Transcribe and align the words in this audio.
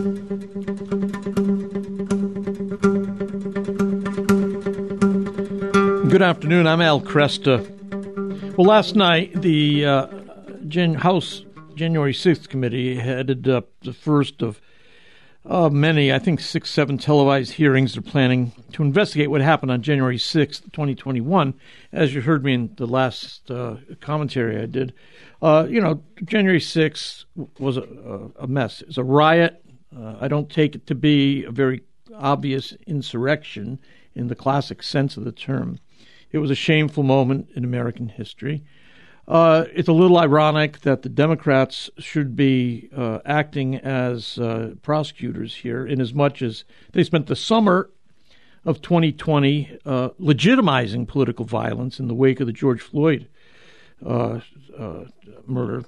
Good 0.00 0.16
afternoon. 6.22 6.66
I'm 6.66 6.80
Al 6.80 7.02
Kresta. 7.02 8.56
Well, 8.56 8.66
last 8.66 8.96
night, 8.96 9.42
the 9.42 9.84
uh, 9.84 10.06
Gen- 10.66 10.94
House 10.94 11.44
January 11.74 12.14
6th 12.14 12.48
committee 12.48 12.94
headed 12.94 13.46
up 13.46 13.68
the 13.82 13.92
first 13.92 14.40
of 14.40 14.58
uh, 15.44 15.68
many, 15.68 16.10
I 16.10 16.18
think 16.18 16.40
six, 16.40 16.70
seven 16.70 16.96
televised 16.96 17.52
hearings 17.52 17.92
they're 17.92 18.00
planning 18.00 18.52
to 18.72 18.82
investigate 18.82 19.30
what 19.30 19.42
happened 19.42 19.70
on 19.70 19.82
January 19.82 20.16
6th, 20.16 20.62
2021. 20.72 21.52
As 21.92 22.14
you 22.14 22.22
heard 22.22 22.42
me 22.42 22.54
in 22.54 22.72
the 22.76 22.86
last 22.86 23.50
uh, 23.50 23.76
commentary 24.00 24.62
I 24.62 24.64
did, 24.64 24.94
uh, 25.42 25.66
you 25.68 25.82
know, 25.82 26.02
January 26.24 26.60
6th 26.60 27.26
was 27.58 27.76
a, 27.76 27.82
a 28.38 28.46
mess. 28.46 28.80
It's 28.80 28.96
a 28.96 29.04
riot. 29.04 29.62
Uh, 29.96 30.16
I 30.20 30.28
don't 30.28 30.50
take 30.50 30.74
it 30.74 30.86
to 30.86 30.94
be 30.94 31.44
a 31.44 31.50
very 31.50 31.82
obvious 32.14 32.74
insurrection 32.86 33.78
in 34.14 34.28
the 34.28 34.34
classic 34.34 34.82
sense 34.82 35.16
of 35.16 35.24
the 35.24 35.32
term. 35.32 35.78
It 36.32 36.38
was 36.38 36.50
a 36.50 36.54
shameful 36.54 37.02
moment 37.02 37.48
in 37.54 37.64
American 37.64 38.08
history. 38.08 38.62
Uh, 39.26 39.64
it's 39.72 39.88
a 39.88 39.92
little 39.92 40.18
ironic 40.18 40.80
that 40.80 41.02
the 41.02 41.08
Democrats 41.08 41.88
should 41.98 42.34
be 42.34 42.88
uh, 42.96 43.20
acting 43.24 43.76
as 43.76 44.38
uh, 44.38 44.74
prosecutors 44.82 45.54
here, 45.56 45.86
in 45.86 46.00
as 46.00 46.12
much 46.12 46.42
as 46.42 46.64
they 46.92 47.04
spent 47.04 47.26
the 47.26 47.36
summer 47.36 47.90
of 48.64 48.82
2020 48.82 49.78
uh, 49.86 50.08
legitimizing 50.20 51.06
political 51.06 51.44
violence 51.44 52.00
in 52.00 52.08
the 52.08 52.14
wake 52.14 52.40
of 52.40 52.46
the 52.46 52.52
George 52.52 52.80
Floyd 52.80 53.28
uh, 54.04 54.40
uh, 54.78 55.04
murder. 55.46 55.84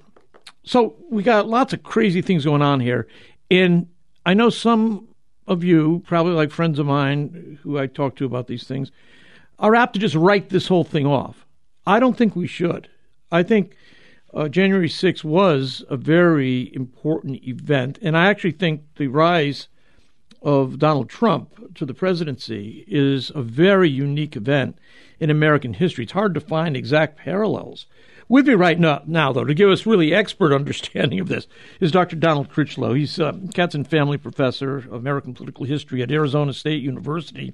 So 0.65 0.95
we 1.10 1.23
got 1.23 1.48
lots 1.48 1.73
of 1.73 1.82
crazy 1.82 2.23
things 2.23 2.45
going 2.45 2.62
on 2.62 2.80
here. 2.80 3.09
And 3.52 3.88
I 4.24 4.33
know 4.33 4.48
some 4.48 5.09
of 5.47 5.62
you, 5.62 6.02
probably 6.06 6.33
like 6.33 6.51
friends 6.51 6.79
of 6.79 6.87
mine 6.87 7.59
who 7.62 7.79
I 7.79 7.87
talk 7.87 8.16
to 8.16 8.24
about 8.24 8.46
these 8.46 8.65
things, 8.65 8.90
are 9.59 9.74
apt 9.74 9.93
to 9.93 10.01
just 10.01 10.15
write 10.15 10.49
this 10.49 10.68
whole 10.68 10.85
thing 10.85 11.07
off. 11.07 11.45
I 11.87 12.01
don't 12.01 12.16
think 12.16 12.35
we 12.35 12.46
should. 12.46 12.88
I 13.30 13.43
think 13.43 13.76
uh, 14.32 14.49
January 14.49 14.88
6th 14.88 15.23
was 15.23 15.85
a 15.91 15.99
very 15.99 16.74
important 16.74 17.46
event, 17.46 17.99
and 18.01 18.16
I 18.16 18.30
actually 18.30 18.52
think 18.52 18.85
the 18.96 19.09
rise 19.09 19.69
of 20.41 20.79
Donald 20.79 21.10
Trump 21.10 21.74
to 21.74 21.85
the 21.85 21.93
presidency 21.93 22.87
is 22.88 23.30
a 23.35 23.43
very 23.43 23.91
unique 23.91 24.35
event 24.35 24.79
in 25.21 25.29
American 25.29 25.74
history. 25.74 26.04
It's 26.04 26.15
hard 26.15 26.32
to 26.32 26.41
find 26.41 26.74
exact 26.74 27.19
parallels. 27.19 27.85
With 28.33 28.49
me 28.49 28.55
right 28.55 28.80
now, 28.80 29.02
now, 29.05 29.30
though, 29.30 29.45
to 29.45 29.52
give 29.52 29.69
us 29.69 29.85
really 29.85 30.15
expert 30.15 30.55
understanding 30.55 31.21
of 31.21 31.29
this 31.29 31.47
is 31.80 31.93
Dr. 31.93 32.16
Donald 32.16 32.49
Critchlow. 32.49 32.95
He's 32.95 33.19
a 33.19 33.33
Katzin 33.33 33.87
Family 33.87 34.16
Professor 34.16 34.79
of 34.79 34.91
American 34.95 35.35
Political 35.35 35.66
History 35.66 36.01
at 36.01 36.11
Arizona 36.11 36.55
State 36.55 36.83
University. 36.83 37.53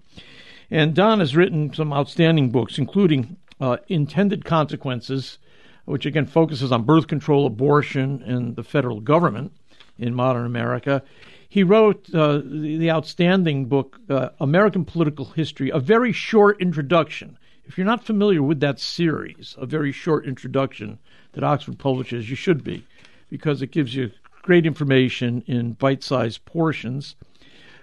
And 0.71 0.95
Don 0.95 1.19
has 1.19 1.34
written 1.34 1.75
some 1.75 1.93
outstanding 1.93 2.51
books, 2.51 2.79
including 2.79 3.39
uh, 3.61 3.79
Intended 3.89 4.45
Consequences, 4.45 5.39
which 5.84 6.06
again 6.06 6.27
focuses 6.27 6.71
on 6.71 6.84
birth 6.84 7.09
control, 7.09 7.45
abortion, 7.45 8.23
and 8.23 8.55
the 8.55 8.62
federal 8.62 9.01
government 9.01 9.51
in 9.99 10.15
modern 10.15 10.47
America. 10.47 11.03
He 11.49 11.65
wrote 11.65 12.09
uh, 12.15 12.34
the, 12.45 12.77
the, 12.79 12.91
outstanding 12.93 13.67
book, 13.67 13.99
uh, 14.09 14.29
American 14.39 14.84
Political 14.84 15.25
History, 15.25 15.71
a 15.71 15.81
very 15.81 16.12
short 16.12 16.62
introduction. 16.62 17.37
If 17.69 17.77
you're 17.77 17.86
not 17.86 18.02
familiar 18.02 18.42
with 18.42 18.61
that 18.61 18.80
series, 18.80 19.55
a 19.58 19.66
very 19.66 19.92
short 19.92 20.24
introduction 20.24 20.98
that 21.33 21.44
Oxford 21.44 21.78
publishes, 21.78 22.30
you 22.30 22.34
should 22.34 22.64
be, 22.64 22.83
because 23.28 23.60
it 23.60 23.70
gives 23.70 23.94
you 23.94 24.10
great 24.41 24.64
information 24.64 25.44
in 25.47 25.75
bite 25.75 26.02
sized 26.02 26.42
portions. 26.47 27.14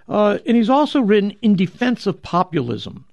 Uh, 0.08 0.38
and 0.44 0.56
he's 0.56 0.68
also 0.68 1.00
written 1.00 1.36
In 1.40 1.54
Defense 1.54 2.04
of 2.04 2.20
Populism, 2.20 3.04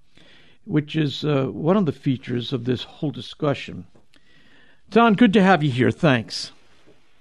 which 0.65 0.95
is 0.95 1.23
uh, 1.23 1.45
one 1.45 1.77
of 1.77 1.85
the 1.85 1.91
features 1.91 2.52
of 2.52 2.65
this 2.65 2.81
whole 2.81 3.11
discussion. 3.11 3.86
Don, 4.89 5.14
good 5.14 5.33
to 5.33 5.43
have 5.43 5.64
you 5.64 5.69
here. 5.69 5.92
Thanks. 5.92 6.52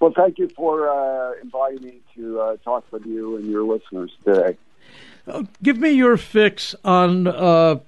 Well, 0.00 0.14
thank 0.16 0.38
you 0.38 0.48
for 0.48 0.88
uh, 0.88 1.34
inviting 1.42 1.84
me 1.84 2.00
to 2.16 2.40
uh, 2.40 2.56
talk 2.64 2.90
with 2.90 3.04
you 3.04 3.36
and 3.36 3.46
your 3.46 3.64
listeners 3.64 4.12
today. 4.24 4.56
Uh, 5.26 5.44
give 5.62 5.76
me 5.76 5.90
your 5.90 6.16
fix 6.16 6.74
on 6.84 7.26
uh, 7.26 7.78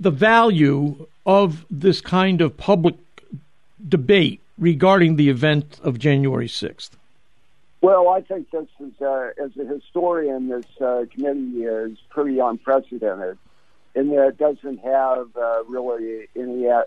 the 0.00 0.10
value 0.10 1.06
of 1.26 1.66
this 1.70 2.00
kind 2.00 2.40
of 2.40 2.56
public 2.56 2.96
debate 3.88 4.40
regarding 4.58 5.16
the 5.16 5.28
event 5.28 5.78
of 5.82 5.98
January 5.98 6.48
6th. 6.48 6.90
Well, 7.80 8.08
I 8.08 8.22
think 8.22 8.50
this 8.50 8.66
is, 8.80 9.00
uh, 9.00 9.30
as 9.42 9.56
a 9.56 9.64
historian, 9.64 10.48
this 10.48 10.66
uh, 10.80 11.04
committee 11.12 11.62
is 11.62 11.96
pretty 12.08 12.40
unprecedented 12.40 13.38
in 13.94 14.08
that 14.10 14.28
it 14.28 14.38
doesn't 14.38 14.78
have 14.78 15.28
uh, 15.36 15.64
really 15.64 16.28
any 16.36 16.66
a- 16.66 16.86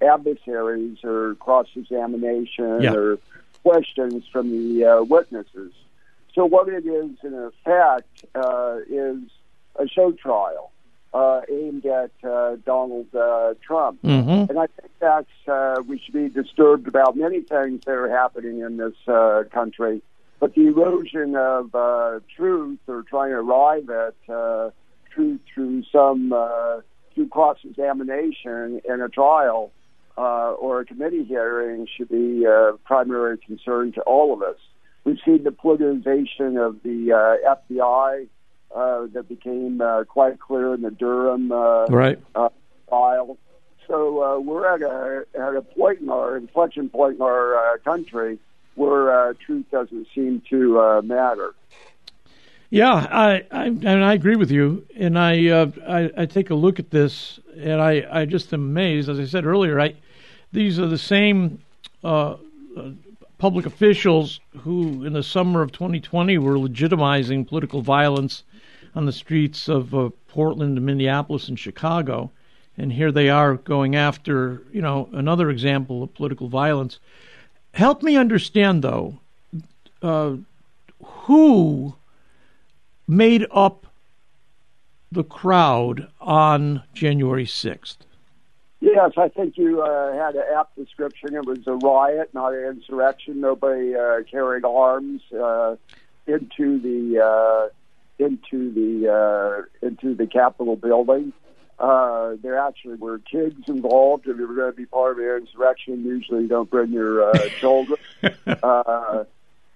adversaries 0.00 0.98
or 1.04 1.36
cross 1.36 1.68
examination 1.76 2.82
yeah. 2.82 2.94
or 2.94 3.18
questions 3.62 4.24
from 4.32 4.50
the 4.50 4.84
uh, 4.84 5.02
witnesses. 5.02 5.72
So, 6.34 6.44
what 6.46 6.68
it 6.68 6.84
is, 6.84 7.10
in 7.22 7.34
effect, 7.34 8.24
uh, 8.34 8.78
is 8.88 9.18
a 9.76 9.86
show 9.86 10.12
trial. 10.12 10.72
Uh, 11.14 11.42
aimed 11.48 11.86
at 11.86 12.10
uh, 12.28 12.56
Donald 12.66 13.06
uh, 13.14 13.54
Trump. 13.64 14.02
Mm-hmm. 14.02 14.50
And 14.50 14.58
I 14.58 14.66
think 14.66 14.90
that's, 14.98 15.30
uh, 15.46 15.80
we 15.86 16.00
should 16.00 16.12
be 16.12 16.28
disturbed 16.28 16.88
about 16.88 17.16
many 17.16 17.40
things 17.40 17.84
that 17.84 17.92
are 17.92 18.10
happening 18.10 18.62
in 18.62 18.78
this 18.78 18.96
uh, 19.06 19.44
country. 19.52 20.02
But 20.40 20.56
the 20.56 20.66
erosion 20.66 21.36
of 21.36 21.72
uh, 21.72 22.18
truth 22.36 22.80
or 22.88 23.04
trying 23.04 23.30
to 23.30 23.36
arrive 23.36 23.88
at 23.90 24.14
uh, 24.28 24.70
truth 25.14 25.40
through 25.54 25.84
some 25.92 26.32
uh, 26.32 26.80
through 27.14 27.28
cross 27.28 27.58
examination 27.64 28.80
in 28.84 29.00
a 29.00 29.08
trial 29.08 29.70
uh, 30.18 30.52
or 30.52 30.80
a 30.80 30.84
committee 30.84 31.24
hearing 31.24 31.86
should 31.96 32.08
be 32.08 32.44
a 32.44 32.72
primary 32.84 33.38
concern 33.38 33.92
to 33.92 34.00
all 34.02 34.32
of 34.32 34.42
us. 34.42 34.56
We've 35.04 35.18
seen 35.24 35.44
the 35.44 35.50
politicization 35.50 36.56
of 36.64 36.82
the 36.82 37.12
uh, 37.12 37.56
FBI 37.70 38.26
uh, 38.74 39.06
that 39.12 39.28
became 39.28 39.80
uh, 39.80 40.04
quite 40.04 40.40
clear 40.40 40.74
in 40.74 40.82
the 40.82 40.90
Durham 40.90 41.52
uh, 41.52 41.86
right. 41.86 42.18
uh, 42.34 42.48
trial. 42.88 43.38
So 43.86 44.22
uh, 44.22 44.38
we're 44.40 44.66
at 44.66 44.82
a 44.82 45.26
at 45.38 45.56
a 45.56 45.62
point 45.62 46.00
in 46.00 46.08
our 46.08 46.36
inflection 46.36 46.88
point 46.88 47.16
in 47.16 47.22
our 47.22 47.56
uh, 47.56 47.78
country 47.78 48.38
where 48.74 49.30
uh, 49.30 49.34
truth 49.44 49.66
doesn't 49.70 50.08
seem 50.14 50.42
to 50.50 50.80
uh, 50.80 51.02
matter. 51.02 51.54
Yeah, 52.70 52.94
I, 52.94 53.44
I 53.52 53.66
and 53.66 54.04
I 54.04 54.14
agree 54.14 54.36
with 54.36 54.50
you, 54.50 54.84
and 54.96 55.16
I, 55.16 55.46
uh, 55.46 55.70
I, 55.86 56.10
I 56.22 56.26
take 56.26 56.50
a 56.50 56.56
look 56.56 56.80
at 56.80 56.90
this, 56.90 57.38
and 57.56 57.80
I 57.80 58.04
I 58.10 58.24
just 58.24 58.52
am 58.52 58.62
amazed. 58.62 59.08
As 59.08 59.20
I 59.20 59.26
said 59.26 59.46
earlier, 59.46 59.78
I 59.78 59.94
these 60.50 60.78
are 60.80 60.88
the 60.88 60.98
same 60.98 61.60
uh, 62.02 62.36
uh, 62.76 62.90
public 63.38 63.66
officials 63.66 64.40
who, 64.60 65.04
in 65.04 65.12
the 65.12 65.22
summer 65.22 65.62
of 65.62 65.72
2020, 65.72 66.38
were 66.38 66.56
legitimizing 66.56 67.46
political 67.46 67.82
violence 67.82 68.44
on 68.94 69.06
the 69.06 69.12
streets 69.12 69.68
of 69.68 69.94
uh, 69.94 70.10
Portland, 70.28 70.80
Minneapolis, 70.80 71.48
and 71.48 71.58
Chicago, 71.58 72.30
and 72.76 72.92
here 72.92 73.12
they 73.12 73.28
are 73.28 73.54
going 73.54 73.94
after 73.96 74.62
you 74.72 74.80
know 74.80 75.08
another 75.12 75.50
example 75.50 76.02
of 76.02 76.14
political 76.14 76.48
violence. 76.48 76.98
Help 77.72 78.02
me 78.02 78.16
understand, 78.16 78.82
though, 78.82 79.18
uh, 80.02 80.36
who 81.02 81.94
made 83.08 83.46
up 83.50 83.86
the 85.10 85.24
crowd 85.24 86.08
on 86.20 86.82
January 86.94 87.46
6th? 87.46 87.96
Yes, 88.84 89.12
I 89.16 89.28
think 89.28 89.56
you 89.56 89.80
uh, 89.80 90.12
had 90.12 90.34
an 90.34 90.44
apt 90.54 90.76
description. 90.76 91.34
It 91.34 91.46
was 91.46 91.66
a 91.66 91.72
riot, 91.72 92.34
not 92.34 92.52
an 92.52 92.64
insurrection. 92.64 93.40
Nobody 93.40 93.94
uh, 93.94 94.24
carried 94.30 94.66
arms 94.66 95.22
uh, 95.32 95.76
into 96.26 96.78
the 96.80 97.18
uh, 97.24 98.22
into 98.22 98.70
the 98.74 99.08
uh, 99.10 99.86
into 99.86 100.14
the 100.14 100.26
Capitol 100.26 100.76
building. 100.76 101.32
Uh, 101.78 102.34
there 102.42 102.58
actually 102.58 102.96
were 102.96 103.18
kids 103.20 103.56
involved. 103.68 104.28
If 104.28 104.36
you 104.36 104.46
were 104.46 104.54
going 104.54 104.72
to 104.72 104.76
be 104.76 104.84
part 104.84 105.12
of 105.12 105.24
an 105.24 105.46
insurrection, 105.46 106.04
usually 106.04 106.42
you 106.42 106.48
don't 106.48 106.68
bring 106.68 106.92
your 106.92 107.30
uh, 107.30 107.48
children. 107.60 107.98
uh, 108.46 109.24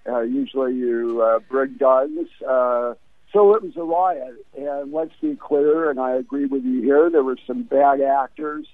uh, 0.07 0.21
usually 0.21 0.75
you 0.75 1.23
uh, 1.23 1.39
bring 1.49 1.77
guns. 1.77 2.27
Uh, 2.47 2.93
so 3.33 3.55
it 3.55 3.63
was 3.63 3.75
a 3.75 3.83
riot. 3.83 4.45
And 4.55 4.93
let's 4.93 5.13
be 5.19 5.35
clear, 5.35 5.89
and 5.89 5.99
I 5.99 6.11
agree 6.11 6.45
with 6.45 6.63
you 6.63 6.83
here, 6.83 7.09
there 7.09 7.23
were 7.23 7.37
some 7.47 7.63
bad 7.63 8.01
actors, 8.01 8.67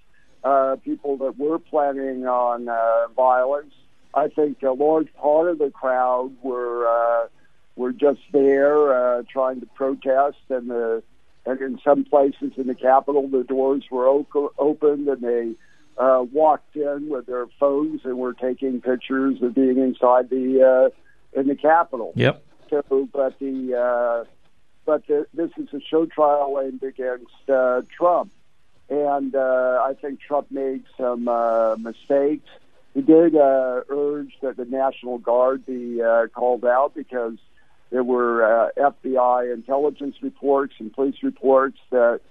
uh, 0.45 0.75
people 0.85 1.17
that 1.17 1.37
were 1.37 1.59
planning 1.59 2.25
on 2.25 2.69
uh, 2.69 3.07
violence. 3.15 3.73
I 4.13 4.29
think 4.29 4.61
a 4.63 4.71
large 4.71 5.13
part 5.15 5.49
of 5.49 5.57
the 5.57 5.71
crowd 5.71 6.31
were 6.41 6.87
uh, 6.87 7.27
were 7.75 7.91
just 7.91 8.21
there 8.31 9.17
uh, 9.17 9.23
trying 9.29 9.59
to 9.59 9.65
protest, 9.65 10.37
and 10.49 10.69
the 10.69 11.03
and 11.45 11.59
in 11.61 11.79
some 11.83 12.05
places 12.05 12.53
in 12.57 12.67
the 12.67 12.75
Capitol, 12.75 13.27
the 13.27 13.43
doors 13.43 13.83
were 13.91 14.07
op- 14.07 14.53
opened 14.57 15.07
and 15.07 15.21
they 15.21 15.55
uh, 15.97 16.23
walked 16.31 16.75
in 16.75 17.09
with 17.09 17.25
their 17.25 17.47
phones 17.59 18.01
and 18.03 18.17
were 18.17 18.33
taking 18.33 18.81
pictures 18.81 19.41
of 19.41 19.53
being 19.53 19.77
inside 19.77 20.29
the 20.29 20.91
uh, 20.93 21.39
in 21.39 21.47
the 21.47 21.55
Capitol. 21.55 22.13
Yep. 22.15 22.43
So, 22.69 23.09
but 23.11 23.37
the 23.39 23.75
uh, 23.75 24.29
but 24.85 25.05
the, 25.07 25.25
this 25.33 25.51
is 25.57 25.67
a 25.73 25.79
show 25.81 26.05
trial 26.05 26.61
aimed 26.63 26.83
against 26.83 27.49
uh, 27.49 27.81
Trump, 27.95 28.31
and 28.89 29.35
uh, 29.35 29.83
I 29.85 29.93
think 29.99 30.21
Trump 30.21 30.51
made 30.51 30.83
some 30.97 31.27
uh, 31.27 31.75
mistakes. 31.77 32.47
He 32.93 33.01
did 33.01 33.35
uh, 33.35 33.81
urge 33.89 34.33
that 34.41 34.57
the 34.57 34.65
National 34.65 35.17
Guard 35.17 35.65
be 35.65 36.01
uh, 36.01 36.27
called 36.27 36.63
out 36.65 36.93
because 36.95 37.37
there 37.89 38.03
were 38.03 38.43
uh, 38.43 38.69
FBI 38.77 39.53
intelligence 39.53 40.15
reports 40.21 40.75
and 40.79 40.93
police 40.93 41.21
reports 41.21 41.77
that 41.91 42.21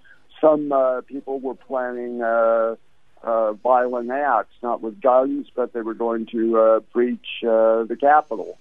some 0.41 0.73
uh, 0.73 1.01
people 1.03 1.41
were 1.41 1.55
planning 1.55 2.23
uh, 2.23 2.77
uh, 3.23 3.53
violent 3.55 4.11
acts, 4.11 4.55
not 4.63 4.81
with 4.81 5.01
guns, 5.01 5.47
but 5.55 5.73
they 5.73 5.81
were 5.81 5.95
going 5.95 6.27
to 6.27 6.59
uh, 6.59 6.81
breach 6.93 7.43
uh, 7.43 7.85
the 7.85 7.97
Capitol, 7.99 8.59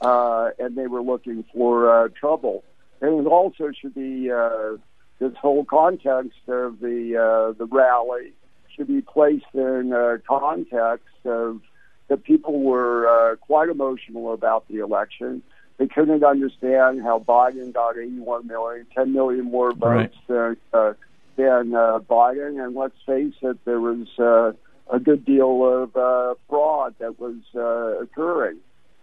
uh, 0.00 0.50
and 0.58 0.76
they 0.76 0.86
were 0.86 1.02
looking 1.02 1.44
for 1.52 1.90
uh, 1.90 2.08
trouble. 2.08 2.64
And 3.00 3.26
it 3.26 3.28
also 3.28 3.72
should 3.72 3.94
be 3.94 4.30
uh, 4.30 4.76
this 5.18 5.32
whole 5.40 5.64
context 5.64 6.38
of 6.48 6.80
the 6.80 7.16
uh, 7.16 7.52
the 7.58 7.66
rally 7.66 8.32
should 8.74 8.88
be 8.88 9.00
placed 9.00 9.44
in 9.54 9.92
uh, 9.92 10.18
context 10.28 11.06
of 11.24 11.60
that 12.08 12.22
people 12.22 12.60
were 12.60 13.08
uh, 13.08 13.36
quite 13.36 13.68
emotional 13.68 14.32
about 14.32 14.66
the 14.68 14.78
election. 14.78 15.42
They 15.78 15.86
couldn't 15.86 16.24
understand 16.24 17.02
how 17.02 17.18
Biden 17.18 17.72
got 17.72 17.98
81 17.98 18.46
million, 18.46 18.86
10 18.94 19.12
million 19.12 19.44
more 19.46 19.72
votes 19.72 20.16
right. 20.28 20.56
than, 20.72 20.80
uh, 20.80 20.92
than 21.36 21.74
uh, 21.74 21.98
Biden. 21.98 22.64
And 22.64 22.74
let's 22.74 22.96
face 23.04 23.34
it, 23.42 23.58
there 23.64 23.80
was 23.80 24.06
uh, 24.18 24.52
a 24.90 25.00
good 25.00 25.24
deal 25.24 25.66
of 25.66 25.96
uh, 25.96 26.34
fraud 26.48 26.94
that 26.98 27.18
was 27.18 27.36
uh, 27.54 28.02
occurring 28.02 28.58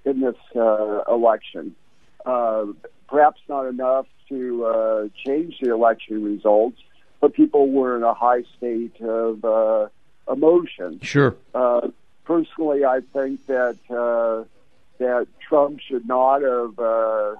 in 0.06 0.22
this 0.22 0.36
uh, 0.56 1.04
election. 1.08 1.76
Uh, 2.26 2.68
perhaps 3.08 3.42
not 3.50 3.68
enough 3.68 4.08
to 4.30 4.66
uh, 4.66 5.08
change 5.26 5.60
the 5.62 5.72
election 5.72 6.24
results, 6.24 6.80
but 7.22 7.34
people 7.34 7.70
were 7.70 7.96
in 7.96 8.04
a 8.04 8.14
high 8.14 8.44
state 8.58 9.00
of 9.02 9.44
uh, 9.46 9.88
emotion. 10.32 11.00
Sure. 11.02 11.36
Uh, 11.54 11.90
personally, 12.26 12.86
I 12.86 13.02
think 13.14 13.46
that 13.48 13.78
uh, 13.90 14.46
that 15.00 15.28
Trump 15.40 15.80
should 15.80 16.08
not 16.08 16.42
have 16.42 16.80
uh, 16.80 17.36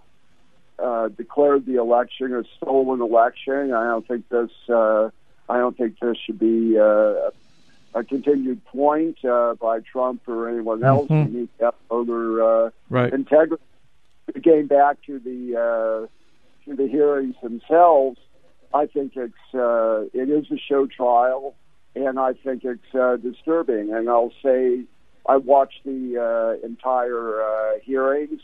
uh, 0.80 1.08
declared 1.10 1.66
the 1.66 1.76
election 1.76 2.34
a 2.34 2.44
stolen 2.58 3.02
election. 3.02 3.74
I 3.74 3.86
don't 3.86 4.08
think 4.08 4.28
this. 4.30 4.52
Uh, 4.68 5.10
I 5.50 5.58
don't 5.58 5.78
think 5.78 6.00
this 6.00 6.18
should 6.26 6.40
be 6.40 6.78
uh, 6.80 7.32
a 7.94 8.04
continued 8.04 8.64
point 8.66 9.24
uh, 9.26 9.56
by 9.56 9.82
Trump 9.82 10.28
or 10.28 10.50
anyone 10.50 10.84
else. 10.84 11.10
Mm-hmm. 11.10 11.34
We 11.34 11.40
need 11.42 11.50
to 11.60 11.66
have 11.66 11.76
voter 11.90 12.44
uh, 12.44 12.70
right. 12.90 13.14
integrity. 13.14 13.64
Getting 14.42 14.68
back 14.68 15.02
to 15.04 15.20
the 15.20 15.58
uh, 15.58 16.08
to 16.66 16.76
the 16.76 16.88
hearings 16.88 17.36
themselves, 17.42 18.20
I 18.74 18.88
think 18.88 19.14
it's 19.16 19.34
uh, 19.54 20.06
it 20.14 20.30
is 20.30 20.46
a 20.52 20.58
show 20.58 20.88
trial, 20.88 21.56
and 21.96 22.20
I 22.20 22.34
think 22.34 22.64
it's 22.64 22.96
uh, 22.96 23.18
disturbing. 23.18 23.94
And 23.94 24.10
I'll 24.10 24.34
say 24.44 24.84
I 25.28 25.38
watched 25.38 25.84
the 25.86 26.58
uh, 26.62 26.66
entire 26.66 27.42
uh, 27.42 27.80
hearings, 27.84 28.42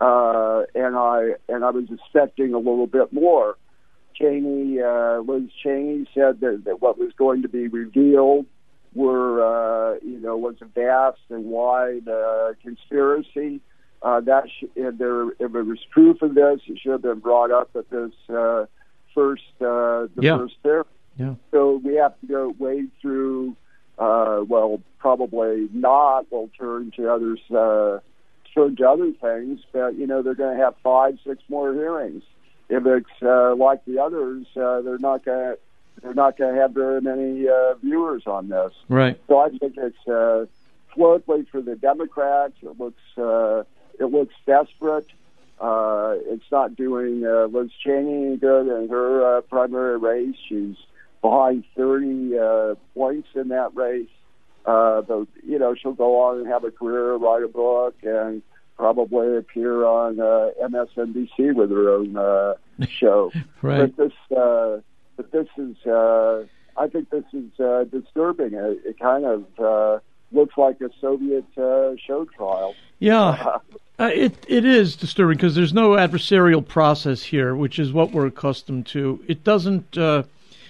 uh, 0.00 0.62
and 0.74 0.96
I 0.96 1.34
and 1.48 1.64
I 1.64 1.70
was 1.70 1.86
expecting 1.90 2.54
a 2.54 2.58
little 2.58 2.86
bit 2.86 3.12
more. 3.12 3.56
Cheney, 4.14 4.80
uh, 4.80 5.18
Liz 5.20 5.50
Cheney 5.60 6.06
said 6.14 6.40
that, 6.40 6.62
that 6.66 6.80
what 6.80 6.98
was 6.98 7.12
going 7.16 7.42
to 7.42 7.48
be 7.48 7.66
revealed 7.66 8.46
were, 8.94 9.42
uh, 9.42 9.98
you 10.04 10.20
know, 10.20 10.36
was 10.36 10.54
a 10.60 10.66
vast 10.66 11.18
and 11.30 11.46
wide 11.46 12.06
uh, 12.08 12.52
conspiracy. 12.62 13.60
Uh, 14.04 14.20
that 14.20 14.44
sh- 14.50 14.66
if 14.76 14.98
there 14.98 15.30
if 15.30 15.52
there 15.52 15.64
was 15.64 15.78
proof 15.90 16.20
of 16.20 16.34
this, 16.34 16.60
it 16.66 16.78
should 16.78 16.92
have 16.92 17.02
been 17.02 17.20
brought 17.20 17.50
up 17.50 17.70
at 17.74 17.88
this 17.88 18.12
uh, 18.28 18.66
first 19.14 19.42
uh, 19.60 20.06
the 20.14 20.20
yeah. 20.20 20.36
first 20.36 20.56
hearing. 20.62 20.84
Yeah. 21.16 21.34
So 21.50 21.80
we 21.82 21.94
have 21.94 22.20
to 22.20 22.26
go 22.26 22.54
wade 22.58 22.90
through 23.00 23.56
uh, 23.98 24.44
well, 24.46 24.80
probably 24.98 25.68
not. 25.72 26.26
We'll 26.30 26.50
turn 26.58 26.92
to 26.96 27.12
others, 27.12 27.40
uh, 27.50 28.00
turn 28.54 28.76
to 28.76 28.88
other 28.88 29.12
things. 29.12 29.60
But 29.72 29.94
you 29.96 30.06
know, 30.06 30.22
they're 30.22 30.34
going 30.34 30.56
to 30.56 30.62
have 30.62 30.74
five, 30.82 31.18
six 31.26 31.42
more 31.48 31.72
hearings. 31.72 32.22
If 32.68 32.86
it's 32.86 33.22
uh, 33.22 33.54
like 33.54 33.84
the 33.84 34.00
others, 34.00 34.46
uh, 34.56 34.80
they're 34.82 34.98
not 34.98 35.24
going 35.24 35.54
to. 35.54 35.58
They're 36.02 36.12
not 36.12 36.36
going 36.36 36.56
to 36.56 36.60
have 36.60 36.72
very 36.72 37.00
many 37.00 37.48
uh, 37.48 37.74
viewers 37.74 38.24
on 38.26 38.48
this. 38.48 38.72
Right. 38.88 39.18
So 39.28 39.38
I 39.38 39.50
think 39.50 39.76
it's 39.76 40.08
uh, 40.08 40.46
politically 40.92 41.46
for 41.52 41.62
the 41.62 41.76
Democrats. 41.76 42.54
It 42.62 42.78
looks 42.80 43.00
uh, 43.16 43.62
it 44.00 44.06
looks 44.06 44.34
desperate. 44.46 45.06
Uh, 45.60 46.14
it's 46.26 46.50
not 46.50 46.74
doing 46.74 47.24
uh, 47.24 47.46
Liz 47.46 47.70
Cheney 47.82 48.26
any 48.26 48.36
good 48.36 48.66
in 48.66 48.88
her 48.88 49.38
uh, 49.38 49.40
primary 49.42 49.98
race. 49.98 50.36
She's 50.48 50.76
behind 51.22 51.64
30 51.76 52.38
uh, 52.38 52.74
points 52.94 53.28
in 53.34 53.48
that 53.48 53.74
race. 53.74 54.08
Uh, 54.66 55.02
but, 55.02 55.26
you 55.46 55.58
know, 55.58 55.74
she'll 55.74 55.92
go 55.92 56.20
on 56.22 56.38
and 56.38 56.46
have 56.48 56.64
a 56.64 56.70
career, 56.70 57.14
write 57.14 57.42
a 57.42 57.48
book, 57.48 57.94
and 58.02 58.42
probably 58.76 59.36
appear 59.36 59.84
on 59.84 60.20
uh, 60.20 60.50
MSNBC 60.62 61.54
with 61.54 61.70
her 61.70 61.90
own 61.90 62.16
uh, 62.16 62.54
show. 62.88 63.30
right. 63.62 63.94
But 63.94 63.96
this, 63.96 64.36
uh, 64.36 64.80
but 65.16 65.30
this 65.30 65.48
is, 65.56 65.76
uh, 65.86 66.44
I 66.76 66.88
think 66.88 67.10
this 67.10 67.24
is 67.32 67.60
uh, 67.60 67.84
disturbing. 67.84 68.54
It, 68.54 68.80
it 68.84 68.98
kind 68.98 69.24
of 69.24 69.44
uh, 69.58 70.00
looks 70.32 70.56
like 70.56 70.80
a 70.80 70.90
Soviet 71.00 71.46
uh, 71.56 71.94
show 72.06 72.26
trial. 72.36 72.74
Yeah, 72.98 73.58
uh, 73.98 74.10
it 74.12 74.34
it 74.48 74.64
is 74.64 74.96
disturbing 74.96 75.36
because 75.36 75.54
there's 75.54 75.72
no 75.72 75.90
adversarial 75.90 76.66
process 76.66 77.22
here, 77.22 77.54
which 77.54 77.78
is 77.78 77.92
what 77.92 78.10
we're 78.10 78.26
accustomed 78.26 78.86
to. 78.86 79.22
It 79.28 79.44
doesn't. 79.44 79.96
Uh, 79.96 80.24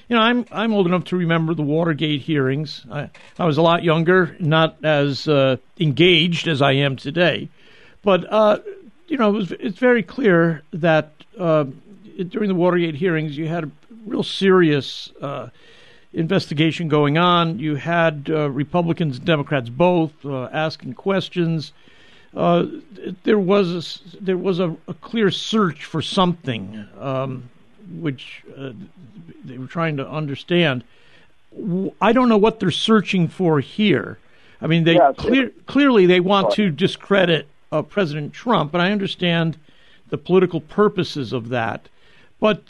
you 0.08 0.16
know, 0.16 0.22
I'm 0.22 0.44
I'm 0.52 0.74
old 0.74 0.86
enough 0.86 1.04
to 1.04 1.16
remember 1.16 1.54
the 1.54 1.62
Watergate 1.62 2.20
hearings. 2.20 2.84
I, 2.90 3.08
I 3.38 3.46
was 3.46 3.56
a 3.56 3.62
lot 3.62 3.82
younger, 3.82 4.36
not 4.38 4.76
as 4.84 5.26
uh, 5.26 5.56
engaged 5.80 6.48
as 6.48 6.60
I 6.60 6.72
am 6.72 6.96
today, 6.96 7.48
but 8.02 8.30
uh, 8.30 8.58
you 9.08 9.16
know, 9.16 9.30
it 9.30 9.32
was, 9.32 9.52
it's 9.52 9.78
very 9.78 10.02
clear 10.02 10.62
that 10.74 11.12
uh, 11.38 11.64
it, 12.18 12.28
during 12.28 12.48
the 12.48 12.54
Watergate 12.54 12.96
hearings, 12.96 13.38
you 13.38 13.48
had 13.48 13.64
a 13.64 13.70
real 14.04 14.22
serious 14.22 15.10
uh, 15.22 15.48
investigation 16.12 16.88
going 16.88 17.16
on. 17.16 17.58
You 17.58 17.76
had 17.76 18.28
Republicans 18.28 19.16
and 19.16 19.26
Democrats 19.26 19.70
both 19.70 20.12
asking 20.26 20.92
questions. 20.92 21.72
There 22.34 23.38
was 23.38 24.02
a, 24.14 24.22
there 24.22 24.36
was 24.36 24.58
a, 24.58 24.76
a, 24.88 24.94
clear 24.94 25.30
search 25.30 25.84
for 25.84 26.02
something. 26.02 26.86
Um, 26.98 27.50
which 28.00 28.42
uh, 28.56 28.72
they 29.44 29.58
were 29.58 29.66
trying 29.66 29.96
to 29.96 30.08
understand. 30.08 30.84
I 32.00 32.12
don't 32.12 32.28
know 32.28 32.38
what 32.38 32.60
they're 32.60 32.70
searching 32.70 33.28
for 33.28 33.60
here. 33.60 34.18
I 34.60 34.66
mean, 34.66 34.84
they 34.84 34.98
clear, 35.16 35.50
clearly 35.66 36.06
they 36.06 36.20
want 36.20 36.52
to 36.54 36.70
discredit 36.70 37.46
uh, 37.70 37.82
President 37.82 38.32
Trump, 38.32 38.72
and 38.74 38.82
I 38.82 38.90
understand 38.90 39.58
the 40.08 40.18
political 40.18 40.60
purposes 40.60 41.32
of 41.32 41.48
that. 41.50 41.88
But 42.40 42.62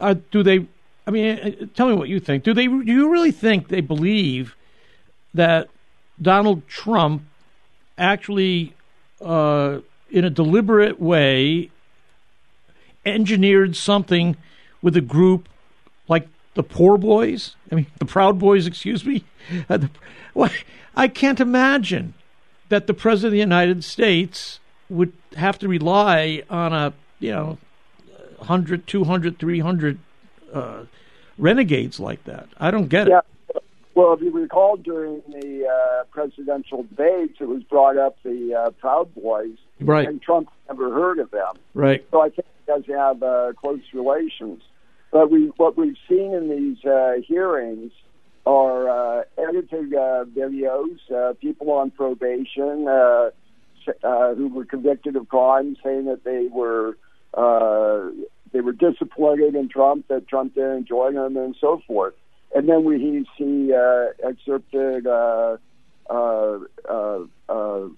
uh, 0.00 0.14
do 0.30 0.42
they? 0.42 0.66
I 1.06 1.10
mean, 1.10 1.38
uh, 1.38 1.66
tell 1.74 1.88
me 1.88 1.94
what 1.94 2.08
you 2.08 2.20
think. 2.20 2.44
Do 2.44 2.54
they? 2.54 2.66
Do 2.66 2.82
you 2.84 3.10
really 3.10 3.32
think 3.32 3.68
they 3.68 3.80
believe 3.80 4.56
that 5.34 5.68
Donald 6.22 6.66
Trump 6.68 7.22
actually, 7.98 8.74
uh, 9.20 9.80
in 10.10 10.24
a 10.24 10.30
deliberate 10.30 11.00
way, 11.00 11.70
engineered 13.04 13.76
something 13.76 14.36
with 14.82 14.96
a 14.96 15.00
group 15.00 15.48
like 16.08 16.28
the 16.54 16.62
Poor 16.62 16.96
Boys. 16.96 17.56
I 17.70 17.74
mean, 17.74 17.86
the 17.98 18.04
Proud 18.04 18.38
Boys, 18.38 18.66
excuse 18.66 19.04
me. 19.04 19.24
Uh, 19.68 19.76
the, 19.76 19.90
well, 20.32 20.48
I 20.96 21.06
can't 21.06 21.38
imagine 21.38 22.14
that 22.70 22.86
the 22.86 22.94
President 22.94 23.26
of 23.26 23.32
the 23.32 23.38
United 23.40 23.84
States 23.84 24.58
would 24.88 25.12
have 25.36 25.58
to 25.58 25.68
rely 25.68 26.42
on 26.48 26.72
a, 26.72 26.94
you 27.18 27.30
know, 27.30 27.58
100, 28.38 28.86
200, 28.86 29.38
300 29.38 29.98
uh, 30.52 30.84
renegades 31.36 32.00
like 32.00 32.24
that. 32.24 32.48
I 32.58 32.70
don't 32.70 32.88
get 32.88 33.08
yeah. 33.08 33.18
it. 33.18 33.24
Well, 33.94 34.12
if 34.12 34.20
you 34.20 34.32
recall 34.32 34.76
during 34.76 35.22
the 35.28 35.66
uh, 35.66 36.04
presidential 36.10 36.82
debates, 36.82 37.34
it 37.40 37.48
was 37.48 37.62
brought 37.62 37.96
up 37.96 38.16
the 38.24 38.54
uh, 38.54 38.70
Proud 38.70 39.14
Boys, 39.14 39.56
right? 39.80 40.08
And 40.08 40.20
Trump 40.20 40.50
never 40.68 40.92
heard 40.92 41.20
of 41.20 41.30
them, 41.30 41.54
right? 41.74 42.04
So 42.10 42.20
I 42.20 42.30
think 42.30 42.46
he 42.58 42.72
does 42.72 42.84
have 42.88 43.22
uh, 43.22 43.52
close 43.60 43.80
relations. 43.92 44.62
But 45.12 45.30
we, 45.30 45.52
what 45.56 45.76
we've 45.76 45.96
seen 46.08 46.34
in 46.34 46.50
these 46.50 46.84
uh, 46.84 47.14
hearings 47.24 47.92
are 48.46 48.88
uh, 48.88 49.22
edited 49.38 49.94
uh, 49.94 50.24
videos, 50.24 50.98
uh, 51.14 51.34
people 51.34 51.70
on 51.70 51.92
probation 51.92 52.88
uh, 52.88 53.30
uh, 54.02 54.34
who 54.34 54.48
were 54.48 54.64
convicted 54.64 55.14
of 55.14 55.28
crimes, 55.28 55.78
saying 55.84 56.06
that 56.06 56.24
they 56.24 56.48
were 56.50 56.96
uh, 57.34 58.10
they 58.52 58.60
were 58.60 58.72
disappointed 58.72 59.54
in 59.54 59.68
Trump, 59.68 60.08
that 60.08 60.26
Trump 60.26 60.54
didn't 60.54 60.86
join 60.86 61.14
them, 61.14 61.36
and 61.36 61.56
so 61.60 61.80
forth. 61.86 62.14
And 62.54 62.68
then 62.68 62.84
we 62.84 63.26
see 63.36 63.74
uh, 63.74 64.06
excerpted 64.22 65.06
uh, 65.06 65.56
uh, 66.08 66.58
uh, 66.88 67.18
uh, 67.48 67.88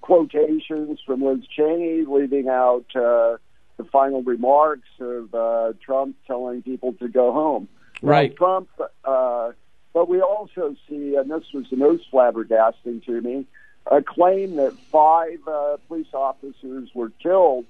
quotations 0.00 1.00
from 1.04 1.22
Liz 1.22 1.44
Cheney, 1.54 2.04
leaving 2.06 2.48
out 2.48 2.86
uh, 2.94 3.38
the 3.76 3.84
final 3.90 4.22
remarks 4.22 4.88
of 5.00 5.34
uh, 5.34 5.72
Trump 5.84 6.16
telling 6.26 6.62
people 6.62 6.92
to 6.94 7.08
go 7.08 7.32
home. 7.32 7.68
Right. 8.02 8.30
Now, 8.30 8.36
Trump, 8.36 8.68
uh, 9.04 9.52
but 9.92 10.08
we 10.08 10.20
also 10.20 10.76
see, 10.88 11.16
and 11.16 11.30
this 11.30 11.44
was 11.52 11.66
the 11.70 11.76
most 11.76 12.10
flabbergasting 12.12 13.04
to 13.06 13.20
me, 13.20 13.46
a 13.90 14.02
claim 14.02 14.56
that 14.56 14.74
five 14.90 15.40
uh, 15.46 15.76
police 15.88 16.12
officers 16.14 16.88
were 16.94 17.10
killed 17.22 17.66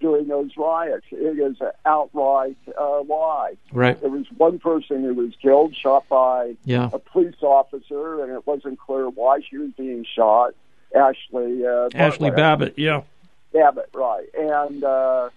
during 0.00 0.28
those 0.28 0.50
riots. 0.56 1.06
It 1.10 1.38
is 1.38 1.60
an 1.60 1.70
outright 1.86 2.56
uh, 2.78 3.02
lie. 3.02 3.56
Right. 3.72 3.98
There 4.00 4.10
was 4.10 4.26
one 4.36 4.58
person 4.58 5.02
who 5.02 5.14
was 5.14 5.32
killed, 5.40 5.74
shot 5.74 6.08
by 6.08 6.56
Yeah. 6.64 6.90
a 6.92 6.98
police 6.98 7.36
officer, 7.42 8.22
and 8.22 8.32
it 8.32 8.46
wasn't 8.46 8.78
clear 8.78 9.08
why 9.08 9.40
she 9.48 9.56
was 9.58 9.70
being 9.78 10.04
shot. 10.04 10.54
Ashley 10.94 11.66
uh, 11.66 11.88
Ashley 11.94 12.30
Bartlett. 12.30 12.36
Babbitt. 12.36 12.74
Yeah. 12.78 13.02
Babbitt, 13.52 13.88
right. 13.94 14.26
And 14.36 14.84
uh, 14.84 15.30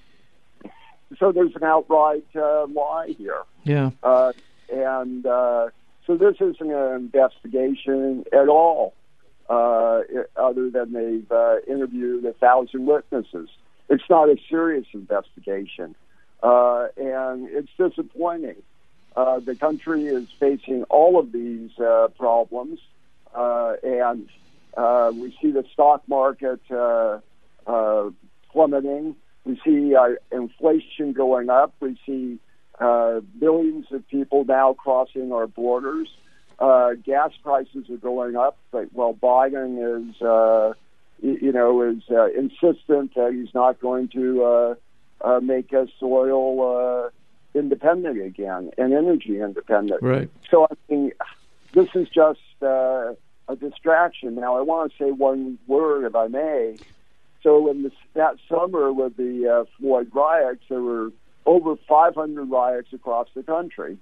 so 1.17 1.31
there's 1.31 1.55
an 1.55 1.63
outright 1.63 2.25
uh, 2.35 2.65
lie 2.67 3.15
here. 3.17 3.41
Yeah. 3.63 3.91
Uh, 4.03 4.33
and 4.71 5.25
uh, 5.25 5.69
so 6.05 6.17
this 6.17 6.35
isn't 6.41 6.71
an 6.71 6.95
investigation 6.95 8.25
at 8.33 8.49
all, 8.49 8.93
uh, 9.49 10.01
other 10.35 10.69
than 10.69 10.93
they've 10.93 11.31
uh, 11.31 11.57
interviewed 11.67 12.25
a 12.25 12.33
thousand 12.33 12.85
witnesses. 12.85 13.49
It's 13.89 14.03
not 14.09 14.29
a 14.29 14.37
serious 14.49 14.85
investigation, 14.93 15.95
uh, 16.43 16.87
and 16.97 17.49
it's 17.49 17.71
disappointing. 17.77 18.61
Uh, 19.15 19.39
the 19.39 19.55
country 19.55 20.05
is 20.05 20.27
facing 20.39 20.83
all 20.83 21.19
of 21.19 21.31
these 21.31 21.71
uh, 21.79 22.09
problems, 22.17 22.79
uh, 23.33 23.73
and 23.83 24.29
uh, 24.75 25.11
we 25.13 25.35
see 25.41 25.51
the 25.51 25.65
stock 25.73 26.03
market 26.07 26.59
uh, 26.69 27.19
plummeting. 28.51 29.15
We 29.45 29.59
see 29.65 29.95
inflation 30.31 31.13
going 31.13 31.49
up. 31.49 31.73
We 31.79 31.97
see 32.05 32.39
uh, 32.79 33.21
millions 33.39 33.85
of 33.91 34.07
people 34.07 34.45
now 34.45 34.73
crossing 34.73 35.31
our 35.31 35.47
borders. 35.47 36.09
Uh, 36.59 36.93
gas 36.93 37.31
prices 37.43 37.89
are 37.89 37.97
going 37.97 38.35
up. 38.35 38.57
But, 38.71 38.93
well, 38.93 39.13
Biden 39.13 40.09
is, 40.09 40.21
uh, 40.21 40.73
you 41.21 41.51
know, 41.51 41.81
is 41.81 42.03
uh, 42.11 42.27
insistent 42.27 43.15
that 43.15 43.33
he's 43.33 43.53
not 43.53 43.79
going 43.79 44.09
to 44.09 44.43
uh, 44.43 44.75
uh, 45.21 45.39
make 45.39 45.73
us 45.73 45.89
oil 46.01 47.05
uh, 47.05 47.09
independent 47.57 48.21
again 48.21 48.71
and 48.77 48.93
energy 48.93 49.39
independent. 49.39 50.01
Right. 50.01 50.29
So 50.49 50.65
I 50.65 50.75
mean, 50.89 51.11
this 51.73 51.89
is 51.95 52.07
just 52.09 52.39
uh, 52.61 53.13
a 53.47 53.55
distraction. 53.59 54.35
Now 54.35 54.57
I 54.57 54.61
want 54.61 54.91
to 54.91 55.03
say 55.03 55.11
one 55.11 55.57
word, 55.67 56.05
if 56.05 56.15
I 56.15 56.27
may. 56.27 56.77
So 57.43 57.69
in 57.69 57.83
this, 57.83 57.93
that 58.13 58.37
summer 58.49 58.91
with 58.91 59.15
the 59.15 59.61
uh, 59.61 59.65
Floyd 59.79 60.11
riots, 60.13 60.63
there 60.69 60.81
were 60.81 61.11
over 61.45 61.75
500 61.87 62.49
riots 62.49 62.89
across 62.93 63.27
the 63.33 63.43
country, 63.43 63.97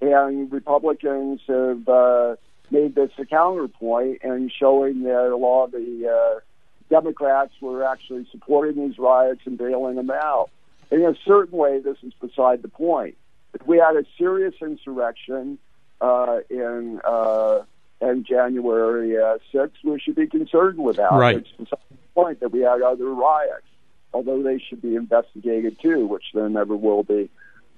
and 0.00 0.50
Republicans 0.50 1.40
have 1.46 1.88
uh, 1.88 2.36
made 2.70 2.94
this 2.94 3.10
a 3.18 3.24
counterpoint 3.24 4.18
and 4.22 4.50
showing 4.50 5.04
that 5.04 5.30
a 5.30 5.36
lot 5.36 5.66
of 5.66 5.72
the 5.72 6.08
uh, 6.08 6.40
Democrats 6.88 7.52
were 7.60 7.84
actually 7.84 8.26
supporting 8.30 8.88
these 8.88 8.98
riots 8.98 9.42
and 9.44 9.58
bailing 9.58 9.96
them 9.96 10.10
out. 10.10 10.50
In 10.90 11.02
a 11.02 11.14
certain 11.26 11.56
way, 11.56 11.80
this 11.80 11.98
is 12.02 12.12
beside 12.14 12.62
the 12.62 12.68
point. 12.68 13.16
If 13.54 13.66
we 13.66 13.78
had 13.78 13.96
a 13.96 14.04
serious 14.16 14.54
insurrection 14.60 15.58
uh, 16.00 16.38
in 16.48 17.00
uh, 17.04 17.62
in 18.00 18.24
January 18.24 19.16
uh, 19.16 19.38
6th, 19.52 19.72
we 19.84 19.98
should 19.98 20.14
be 20.14 20.26
concerned 20.26 20.78
with 20.78 20.96
that. 20.96 21.12
Right. 21.12 21.38
It's 21.38 21.50
beside 21.50 21.80
the 21.90 21.96
point 22.14 22.40
that 22.40 22.52
we 22.52 22.60
had 22.60 22.80
other 22.80 23.12
riots, 23.12 23.66
although 24.14 24.42
they 24.42 24.58
should 24.58 24.80
be 24.80 24.94
investigated 24.94 25.80
too, 25.80 26.06
which 26.06 26.24
there 26.32 26.48
never 26.48 26.76
will 26.76 27.02
be. 27.02 27.28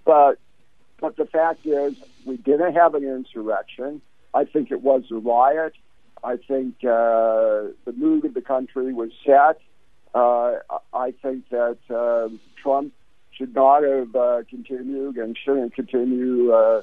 But 0.04 0.38
but 1.00 1.16
the 1.16 1.26
fact 1.26 1.66
is, 1.66 1.94
we 2.24 2.36
didn't 2.36 2.74
have 2.74 2.94
an 2.94 3.04
insurrection. 3.04 4.02
I 4.34 4.44
think 4.44 4.70
it 4.70 4.82
was 4.82 5.04
a 5.10 5.16
riot. 5.16 5.72
I 6.22 6.36
think 6.36 6.76
uh, 6.84 7.72
the 7.84 7.94
mood 7.96 8.24
of 8.24 8.34
the 8.34 8.42
country 8.42 8.92
was 8.92 9.10
set. 9.24 9.60
Uh, 10.14 10.58
I 10.92 11.12
think 11.22 11.48
that 11.50 11.78
uh, 11.88 12.28
Trump 12.62 12.92
should 13.32 13.54
not 13.54 13.82
have 13.82 14.14
uh, 14.14 14.42
continued 14.48 15.16
and 15.16 15.36
shouldn't 15.42 15.74
continue 15.74 16.52
uh, 16.52 16.82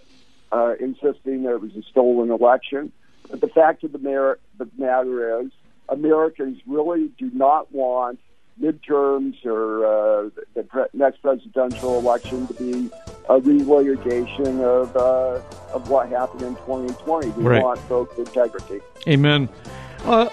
uh, 0.52 0.74
insisting 0.80 1.44
that 1.44 1.56
it 1.56 1.62
was 1.62 1.72
a 1.76 1.84
stolen 1.84 2.32
election. 2.32 2.92
But 3.30 3.42
the 3.42 3.48
fact 3.48 3.84
of 3.84 3.92
the, 3.92 4.00
mer- 4.00 4.40
the 4.58 4.70
matter 4.78 5.42
is, 5.42 5.52
Americans 5.90 6.60
really 6.66 7.10
do 7.18 7.30
not 7.32 7.72
want 7.72 8.20
midterms 8.60 9.46
or 9.46 9.86
uh, 9.86 10.30
the 10.56 10.64
pre- 10.64 10.86
next 10.94 11.22
presidential 11.22 11.98
election 12.00 12.48
to 12.48 12.54
be 12.54 12.92
a 13.30 13.40
relitigation 13.40 14.62
of 14.62 14.96
uh, 14.96 15.42
of 15.74 15.90
what 15.90 16.10
happened 16.10 16.42
in 16.44 16.56
2020. 16.58 17.30
We 17.32 17.44
Right. 17.44 17.62
want 17.64 17.80
vote 17.82 18.14
integrity. 18.18 18.82
Amen. 19.08 19.50
Uh, 20.06 20.30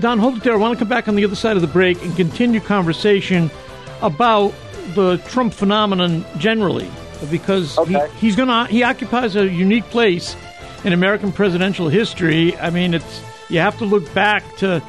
Don, 0.00 0.18
hold 0.18 0.36
it 0.36 0.42
there. 0.42 0.52
I 0.52 0.56
want 0.56 0.74
to 0.74 0.78
come 0.78 0.88
back 0.88 1.08
on 1.08 1.16
the 1.16 1.24
other 1.24 1.34
side 1.36 1.56
of 1.56 1.62
the 1.62 1.68
break 1.68 2.02
and 2.04 2.14
continue 2.16 2.60
conversation 2.60 3.50
about 4.02 4.52
the 4.94 5.16
Trump 5.28 5.52
phenomenon 5.54 6.24
generally, 6.38 6.88
because 7.30 7.78
Okay. 7.78 8.06
he, 8.14 8.26
he's 8.26 8.36
gonna 8.36 8.66
he 8.66 8.82
occupies 8.82 9.34
a 9.36 9.48
unique 9.48 9.84
place 9.90 10.36
in 10.84 10.92
American 10.92 11.32
presidential 11.32 11.88
history. 11.88 12.56
I 12.58 12.70
mean, 12.70 12.94
it's 12.94 13.22
you 13.48 13.58
have 13.60 13.76
to 13.78 13.84
look 13.84 14.12
back 14.14 14.44
to 14.58 14.82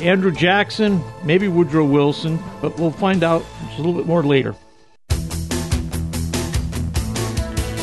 Andrew 0.00 0.30
Jackson, 0.32 1.02
maybe 1.24 1.48
Woodrow 1.48 1.84
Wilson, 1.84 2.38
but 2.62 2.78
we'll 2.78 2.90
find 2.90 3.22
out 3.22 3.44
just 3.66 3.78
a 3.78 3.82
little 3.82 3.94
bit 3.94 4.06
more 4.06 4.22
later. 4.22 4.54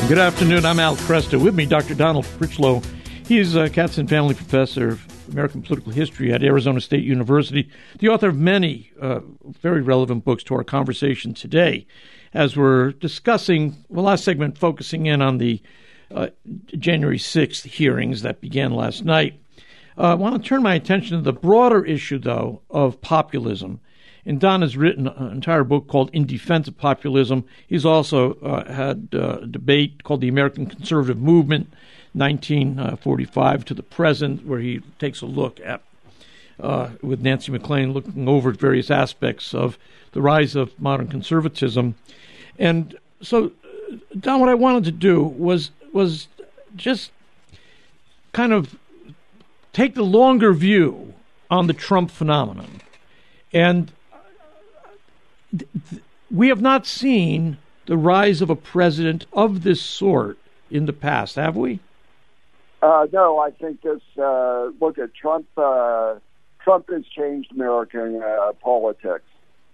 Good 0.08 0.18
afternoon. 0.18 0.66
I'm 0.66 0.80
Al 0.80 0.96
Kresta. 0.96 1.42
With 1.42 1.54
me, 1.54 1.64
Dr. 1.64 1.94
Donald 1.94 2.26
Critchlow. 2.36 2.82
He's 3.26 3.54
a 3.54 3.70
Katzin 3.70 4.08
Family 4.08 4.34
Professor 4.34 4.88
of 4.88 5.28
American 5.32 5.62
Political 5.62 5.92
History 5.92 6.32
at 6.32 6.42
Arizona 6.42 6.80
State 6.80 7.04
University, 7.04 7.70
the 8.00 8.08
author 8.08 8.28
of 8.28 8.36
many 8.36 8.90
uh, 9.00 9.20
very 9.44 9.80
relevant 9.80 10.24
books 10.24 10.42
to 10.44 10.54
our 10.54 10.64
conversation 10.64 11.32
today, 11.32 11.86
as 12.34 12.56
we're 12.56 12.90
discussing 12.92 13.76
the 13.88 14.02
last 14.02 14.24
segment, 14.24 14.58
focusing 14.58 15.06
in 15.06 15.22
on 15.22 15.38
the 15.38 15.62
uh, 16.10 16.26
January 16.76 17.18
6th 17.18 17.64
hearings 17.64 18.22
that 18.22 18.40
began 18.40 18.72
last 18.72 19.04
night. 19.04 19.40
Uh, 19.96 20.10
I 20.10 20.14
want 20.14 20.42
to 20.42 20.46
turn 20.46 20.62
my 20.62 20.74
attention 20.74 21.16
to 21.16 21.22
the 21.22 21.32
broader 21.32 21.84
issue, 21.84 22.18
though, 22.18 22.62
of 22.68 23.00
populism. 23.00 23.80
And 24.24 24.40
Don 24.40 24.62
has 24.62 24.76
written 24.76 25.08
an 25.08 25.32
entire 25.32 25.64
book 25.64 25.88
called 25.88 26.10
In 26.12 26.26
Defense 26.26 26.68
of 26.68 26.78
Populism. 26.78 27.44
He's 27.66 27.84
also 27.84 28.34
uh, 28.34 28.72
had 28.72 29.08
uh, 29.12 29.38
a 29.42 29.46
debate 29.46 30.04
called 30.04 30.20
The 30.20 30.28
American 30.28 30.66
Conservative 30.66 31.18
Movement, 31.18 31.72
1945 32.12 33.64
to 33.64 33.74
the 33.74 33.82
present, 33.82 34.46
where 34.46 34.60
he 34.60 34.80
takes 35.00 35.22
a 35.22 35.26
look 35.26 35.58
at, 35.60 35.82
uh, 36.60 36.90
with 37.02 37.20
Nancy 37.20 37.50
MacLean, 37.50 37.92
looking 37.92 38.28
over 38.28 38.52
various 38.52 38.90
aspects 38.90 39.54
of 39.54 39.76
the 40.12 40.22
rise 40.22 40.54
of 40.54 40.78
modern 40.80 41.08
conservatism. 41.08 41.96
And 42.58 42.96
so, 43.20 43.46
uh, 43.90 43.96
Don, 44.18 44.38
what 44.38 44.48
I 44.48 44.54
wanted 44.54 44.84
to 44.84 44.92
do 44.92 45.22
was 45.22 45.70
was 45.92 46.28
just 46.74 47.10
kind 48.32 48.52
of 48.52 48.76
take 49.72 49.94
the 49.94 50.02
longer 50.02 50.52
view 50.52 51.14
on 51.50 51.66
the 51.66 51.74
Trump 51.74 52.10
phenomenon. 52.10 52.80
And 53.52 53.92
we 56.30 56.48
have 56.48 56.60
not 56.60 56.86
seen 56.86 57.58
the 57.86 57.96
rise 57.96 58.40
of 58.40 58.50
a 58.50 58.56
president 58.56 59.26
of 59.32 59.62
this 59.62 59.80
sort 59.80 60.38
in 60.70 60.86
the 60.86 60.92
past, 60.92 61.36
have 61.36 61.56
we? 61.56 61.80
Uh, 62.80 63.06
no, 63.12 63.38
I 63.38 63.50
think 63.50 63.82
this. 63.82 64.00
Uh, 64.18 64.70
look 64.80 64.98
at 64.98 65.14
Trump. 65.14 65.46
Uh, 65.56 66.16
Trump 66.64 66.90
has 66.90 67.04
changed 67.06 67.52
American 67.52 68.22
uh, 68.22 68.52
politics, 68.60 69.24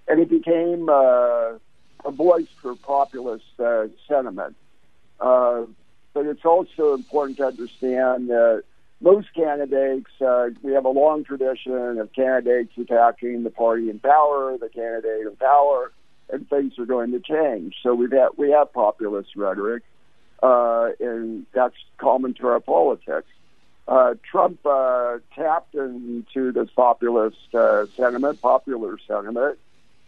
and 0.07 0.19
he 0.19 0.25
became 0.25 0.89
uh, 0.89 1.53
a 2.05 2.11
voice 2.11 2.49
for 2.61 2.75
populist 2.77 3.45
uh, 3.59 3.87
sentiment. 4.07 4.57
But 5.19 6.27
it's 6.27 6.45
also 6.45 6.95
important 6.95 7.39
to 7.39 7.47
understand 7.47 8.29
that 8.31 8.65
most 9.01 9.33
candidates, 9.35 10.11
uh, 10.21 10.49
we 10.63 10.73
have 10.73 10.85
a 10.85 10.91
long 10.91 11.25
tradition 11.25 11.99
of 11.99 12.13
candidates 12.13 12.73
attacking 12.77 13.45
the 13.45 13.51
party 13.51 13.91
in 13.91 14.01
power, 14.01 14.57
the 14.59 14.69
candidate 14.69 15.27
in 15.27 15.37
power, 15.37 15.93
and 16.31 16.49
things 16.49 16.79
are 16.79 16.87
going 16.87 17.13
to 17.13 17.21
change. 17.21 17.77
So 17.83 17.95
we've 17.95 18.13
had, 18.13 18.31
we 18.37 18.51
have 18.51 18.73
populist 18.73 19.37
rhetoric, 19.37 19.85
uh, 20.43 20.91
and 20.99 21.47
that's 21.53 21.77
common 21.99 22.35
to 22.35 22.49
our 22.49 22.61
politics. 22.61 23.29
Uh, 23.87 24.15
Trump 24.29 24.59
uh, 24.67 25.19
tapped 25.35 25.75
into 25.75 26.53
this 26.53 26.69
populist 26.75 27.55
uh, 27.55 27.87
sentiment, 27.97 28.41
popular 28.43 28.99
sentiment. 29.07 29.59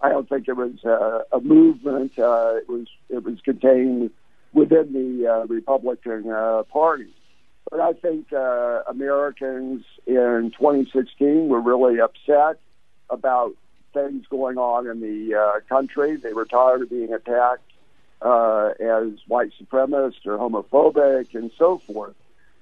I 0.03 0.09
don't 0.11 0.29
think 0.29 0.49
it 0.49 0.57
was 0.57 0.85
uh, 0.85 1.23
a 1.33 1.41
movement. 1.41 2.19
Uh, 2.19 2.57
it 2.57 2.69
was 2.69 2.89
it 3.09 3.23
was 3.23 3.41
contained 3.43 4.11
within 4.53 4.93
the 4.93 5.47
Republican 5.49 6.25
Party. 6.71 7.13
But 7.69 7.81
I 7.81 7.93
think 7.93 8.33
uh, 8.33 8.83
Americans 8.89 9.85
in 10.07 10.53
2016 10.57 11.49
were 11.49 11.61
really 11.61 12.01
upset 12.01 12.61
about 13.09 13.55
things 13.93 14.25
going 14.31 14.57
on 14.57 14.87
in 14.87 15.01
the 15.01 15.37
uh, 15.37 15.61
country. 15.69 16.17
They 16.17 16.33
were 16.33 16.45
tired 16.45 16.83
of 16.83 16.91
being 16.91 17.13
attacked 17.13 17.71
uh, 18.23 18.71
as 18.81 19.13
white 19.27 19.53
supremacist 19.61 20.27
or 20.27 20.39
homophobic 20.39 21.35
and 21.35 21.51
so 21.59 21.79
forth. 21.79 22.15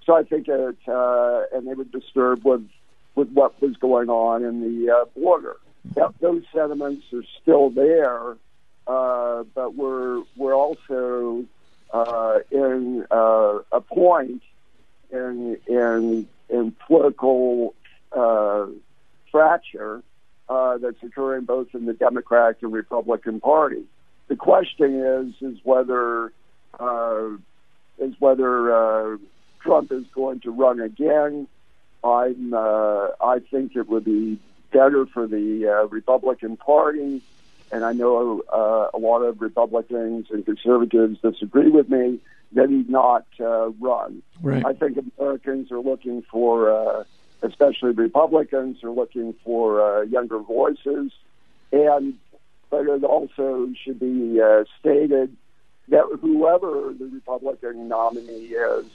So 0.05 0.15
I 0.17 0.23
think 0.23 0.49
it, 0.49 0.77
uh, 0.89 1.43
and 1.53 1.67
they 1.67 1.75
were 1.75 1.85
disturbed 1.85 2.45
with 2.45 2.67
with 3.15 3.31
what 3.31 3.61
was 3.61 3.77
going 3.77 4.09
on 4.09 4.45
in 4.45 4.61
the 4.61 4.93
uh, 4.93 5.05
border. 5.19 5.57
That, 5.97 6.15
those 6.21 6.45
sentiments 6.55 7.05
are 7.13 7.25
still 7.43 7.69
there, 7.71 8.37
uh, 8.87 9.43
but 9.55 9.75
we're 9.75 10.23
we're 10.37 10.55
also 10.55 11.45
uh, 11.93 12.39
in 12.51 13.05
uh, 13.11 13.59
a 13.73 13.81
point 13.81 14.43
in 15.11 15.59
in 15.67 16.29
in 16.49 16.73
political 16.87 17.75
uh, 18.13 18.67
fracture 19.31 20.03
uh, 20.49 20.79
that's 20.79 21.03
occurring 21.03 21.45
both 21.45 21.75
in 21.75 21.85
the 21.85 21.93
Democratic 21.93 22.63
and 22.63 22.73
Republican 22.73 23.41
Party. 23.41 23.85
The 24.29 24.37
question 24.37 25.01
is 25.01 25.35
is 25.43 25.59
whether 25.65 26.33
uh, 26.79 27.29
is 27.99 28.15
whether 28.19 28.75
uh, 28.75 29.17
Trump 29.61 29.93
is 29.93 30.05
going 30.15 30.41
to 30.41 30.51
run 30.51 30.81
again. 30.81 31.49
I'm 32.05 32.55
uh, 32.55 33.09
I 33.21 33.41
think 33.51 33.77
it 33.77 33.89
would 33.89 34.05
be 34.05 34.39
better 34.73 35.07
for 35.07 35.27
the 35.27 35.69
uh, 35.69 35.87
Republican 35.89 36.57
Party, 36.57 37.23
and 37.73 37.85
I 37.85 37.93
know 37.93 38.43
uh, 38.53 38.97
a 38.97 38.99
lot 38.99 39.21
of 39.21 39.41
Republicans 39.41 40.27
and 40.31 40.45
conservatives 40.45 41.19
disagree 41.21 41.71
with 41.71 41.89
me 41.89 42.21
that 42.53 42.69
he 42.69 42.85
not 42.89 43.27
uh, 43.41 43.71
run. 43.71 44.23
Right. 44.43 44.65
I 44.65 44.73
think 44.73 44.99
Americans 45.19 45.71
are 45.71 45.81
looking 45.81 46.23
for, 46.31 46.71
uh, 46.71 47.05
especially 47.43 47.91
Republicans, 47.91 48.83
are 48.83 48.91
looking 48.91 49.35
for 49.45 49.81
uh, 49.81 50.03
younger 50.03 50.39
voices, 50.39 51.13
and 51.73 52.15
but 52.71 52.87
it 52.87 53.05
also 53.05 53.71
should 53.83 53.99
be 53.99 54.41
uh, 54.41 54.65
stated 54.79 55.37
that 55.89 56.05
whoever 56.21 56.93
the 56.99 57.07
Republican 57.07 57.89
nominee 57.89 58.49
is, 58.49 58.87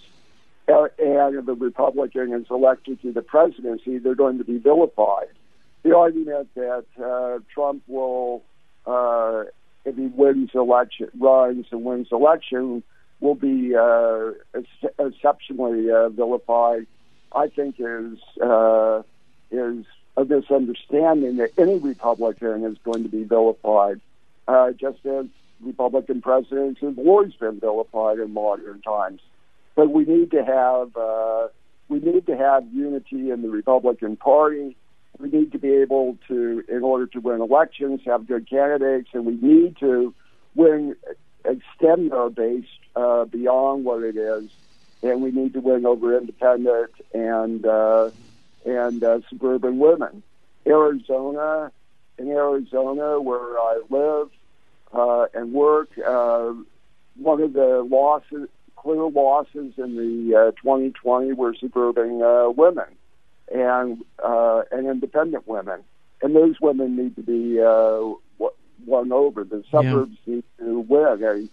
uh, 0.68 0.88
and 1.00 1.46
the 1.46 1.56
Republican 1.56 2.34
is 2.34 2.46
elected 2.50 3.02
to 3.02 3.12
the 3.12 3.22
presidency, 3.22 3.98
they're 3.98 4.16
going 4.16 4.38
to 4.38 4.44
be 4.44 4.58
vilified. 4.58 5.30
The 5.84 5.96
argument 5.96 6.50
that 6.56 6.86
uh, 7.04 7.40
Trump 7.54 7.84
will, 7.88 8.44
uh, 8.86 9.44
if 9.86 9.96
he 9.96 10.08
wins 10.08 10.52
election, 10.54 11.10
runs 11.20 11.66
and 11.72 11.84
wins 11.84 12.08
election, 12.12 12.84
will 13.20 13.36
be 13.36 13.76
uh, 13.76 14.32
ex- 14.56 14.94
exceptionally 15.00 15.90
uh, 15.92 16.10
vilified, 16.10 16.88
I 17.34 17.48
think 17.48 17.76
is 17.80 18.20
uh, 18.42 19.04
is 19.52 19.86
a 20.16 20.26
misunderstanding 20.26 21.38
that 21.38 21.52
any 21.58 21.80
Republican 21.80 22.66
is 22.66 22.78
going 22.84 23.04
to 23.04 23.10
be 23.10 23.24
vilified, 23.24 24.02
uh, 24.48 24.72
just 24.72 25.06
as 25.06 25.26
Republican 25.62 26.22
presidents 26.22 26.82
have 26.82 27.00
always 27.00 27.34
been 27.34 27.60
vilified 27.60 28.20
in 28.20 28.34
modern 28.34 28.82
times. 28.82 29.22
But 29.76 29.90
we 29.90 30.06
need 30.06 30.32
to 30.32 30.44
have 30.44 30.96
uh, 30.96 31.48
we 31.90 32.00
need 32.00 32.26
to 32.28 32.38
have 32.38 32.66
unity 32.72 33.32
in 33.32 33.42
the 33.42 33.50
Republican 33.50 34.18
Party. 34.18 34.76
We 35.20 35.30
need 35.30 35.52
to 35.52 35.60
be 35.60 35.72
able 35.74 36.18
to, 36.28 36.64
in 36.68 36.84
order 36.84 37.06
to 37.08 37.20
win 37.20 37.42
elections, 37.42 38.02
have 38.06 38.28
good 38.28 38.50
candidates, 38.50 39.10
and 39.14 39.26
we 39.26 39.36
need 39.36 39.78
to 39.78 40.14
win, 40.56 40.96
extend 41.46 42.14
our 42.14 42.30
base 42.30 42.66
uh, 42.96 43.26
beyond 43.26 43.86
what 43.86 44.04
it 44.04 44.18
is, 44.18 44.50
and 45.04 45.22
we 45.22 45.32
need 45.32 45.54
to 45.54 45.60
win 45.60 45.86
over 45.86 46.18
independent 46.18 46.92
and 47.14 47.66
uh, 47.66 48.10
and 48.66 49.04
uh, 49.04 49.20
suburban 49.30 49.78
women. 49.78 50.24
Arizona, 50.66 51.72
in 52.18 52.30
Arizona, 52.30 53.20
where 53.20 53.60
I 53.60 53.82
live 53.90 54.30
uh, 54.94 55.26
and 55.34 55.54
work, 55.54 55.90
uh, 56.00 56.54
one 57.18 57.42
of 57.42 57.54
the 57.54 57.86
losses, 57.90 58.48
clear 58.76 59.10
losses 59.10 59.74
in 59.78 59.96
the 59.96 60.36
uh, 60.36 60.52
2020 60.62 61.34
were 61.34 61.54
suburban 61.54 62.22
uh, 62.22 62.50
women 62.50 62.86
and 63.52 64.04
uh, 64.24 64.64
and 64.72 64.88
independent 64.88 65.48
women, 65.48 65.84
and 66.22 66.36
those 66.36 66.56
women 66.62 66.96
need 66.96 67.16
to 67.16 67.24
be 67.24 67.60
uh, 67.62 68.14
won 68.86 69.12
over. 69.12 69.44
The 69.44 69.64
suburbs 69.72 70.18
yeah. 70.26 70.36
need 70.36 70.44
to 70.60 70.80
win. 70.80 71.24
And 71.24 71.50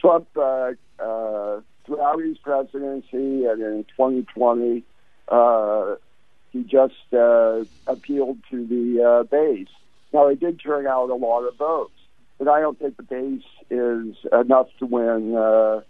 Trump, 0.00 0.28
uh, 0.36 0.72
uh, 0.98 1.60
throughout 1.84 2.20
his 2.22 2.38
presidency 2.38 3.44
and 3.46 3.62
in 3.62 3.84
2020, 3.96 4.84
uh, 5.28 5.96
he 6.52 6.62
just 6.64 6.94
uh, 7.12 7.64
appealed 7.86 8.38
to 8.50 8.66
the 8.66 9.02
uh, 9.02 9.22
base. 9.24 9.68
Now, 10.12 10.28
he 10.28 10.36
did 10.36 10.60
turn 10.60 10.86
out 10.86 11.10
a 11.10 11.14
lot 11.14 11.42
of 11.42 11.56
votes, 11.56 11.94
but 12.38 12.48
I 12.48 12.60
don't 12.60 12.78
think 12.78 12.96
the 12.96 13.04
base 13.04 13.42
is 13.70 14.16
enough 14.32 14.66
to 14.80 14.86
win 14.86 15.36
uh, 15.36 15.82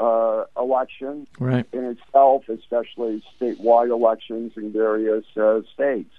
uh, 0.00 0.44
election 0.56 1.26
right. 1.38 1.66
in 1.72 1.84
itself, 1.84 2.48
especially 2.48 3.22
statewide 3.38 3.90
elections 3.90 4.52
in 4.56 4.72
various 4.72 5.26
uh, 5.36 5.60
states. 5.74 6.12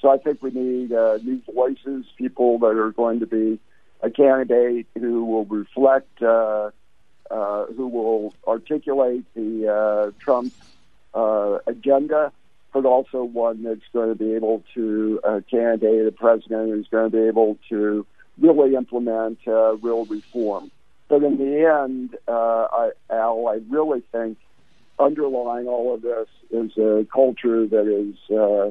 So 0.00 0.08
I 0.08 0.16
think 0.18 0.42
we 0.42 0.50
need 0.50 0.92
uh, 0.92 1.18
new 1.22 1.42
voices, 1.54 2.06
people 2.16 2.58
that 2.60 2.76
are 2.78 2.92
going 2.92 3.20
to 3.20 3.26
be 3.26 3.60
a 4.00 4.10
candidate 4.10 4.86
who 4.94 5.24
will 5.24 5.44
reflect, 5.44 6.22
uh, 6.22 6.70
uh, 7.30 7.66
who 7.66 7.88
will 7.88 8.34
articulate 8.46 9.24
the 9.34 9.68
uh, 9.68 10.10
Trump 10.18 10.52
uh, 11.14 11.58
agenda, 11.66 12.32
but 12.72 12.84
also 12.84 13.24
one 13.24 13.62
that's 13.62 13.88
going 13.92 14.10
to 14.10 14.14
be 14.14 14.34
able 14.34 14.62
to 14.74 15.20
uh, 15.24 15.40
candidate 15.50 16.06
a 16.06 16.12
president 16.12 16.70
who's 16.70 16.88
going 16.88 17.10
to 17.10 17.16
be 17.16 17.24
able 17.24 17.58
to 17.68 18.06
really 18.38 18.74
implement 18.74 19.38
uh, 19.46 19.76
real 19.76 20.04
reform. 20.06 20.70
But 21.16 21.24
in 21.24 21.38
the 21.38 21.82
end, 21.82 22.14
uh, 22.28 22.66
I, 22.70 22.90
Al, 23.08 23.46
I 23.48 23.60
really 23.70 24.02
think 24.12 24.36
underlying 24.98 25.66
all 25.66 25.94
of 25.94 26.02
this 26.02 26.28
is 26.50 26.76
a 26.76 27.06
culture 27.10 27.66
that 27.66 27.86
is 27.86 28.16
uh, 28.30 28.68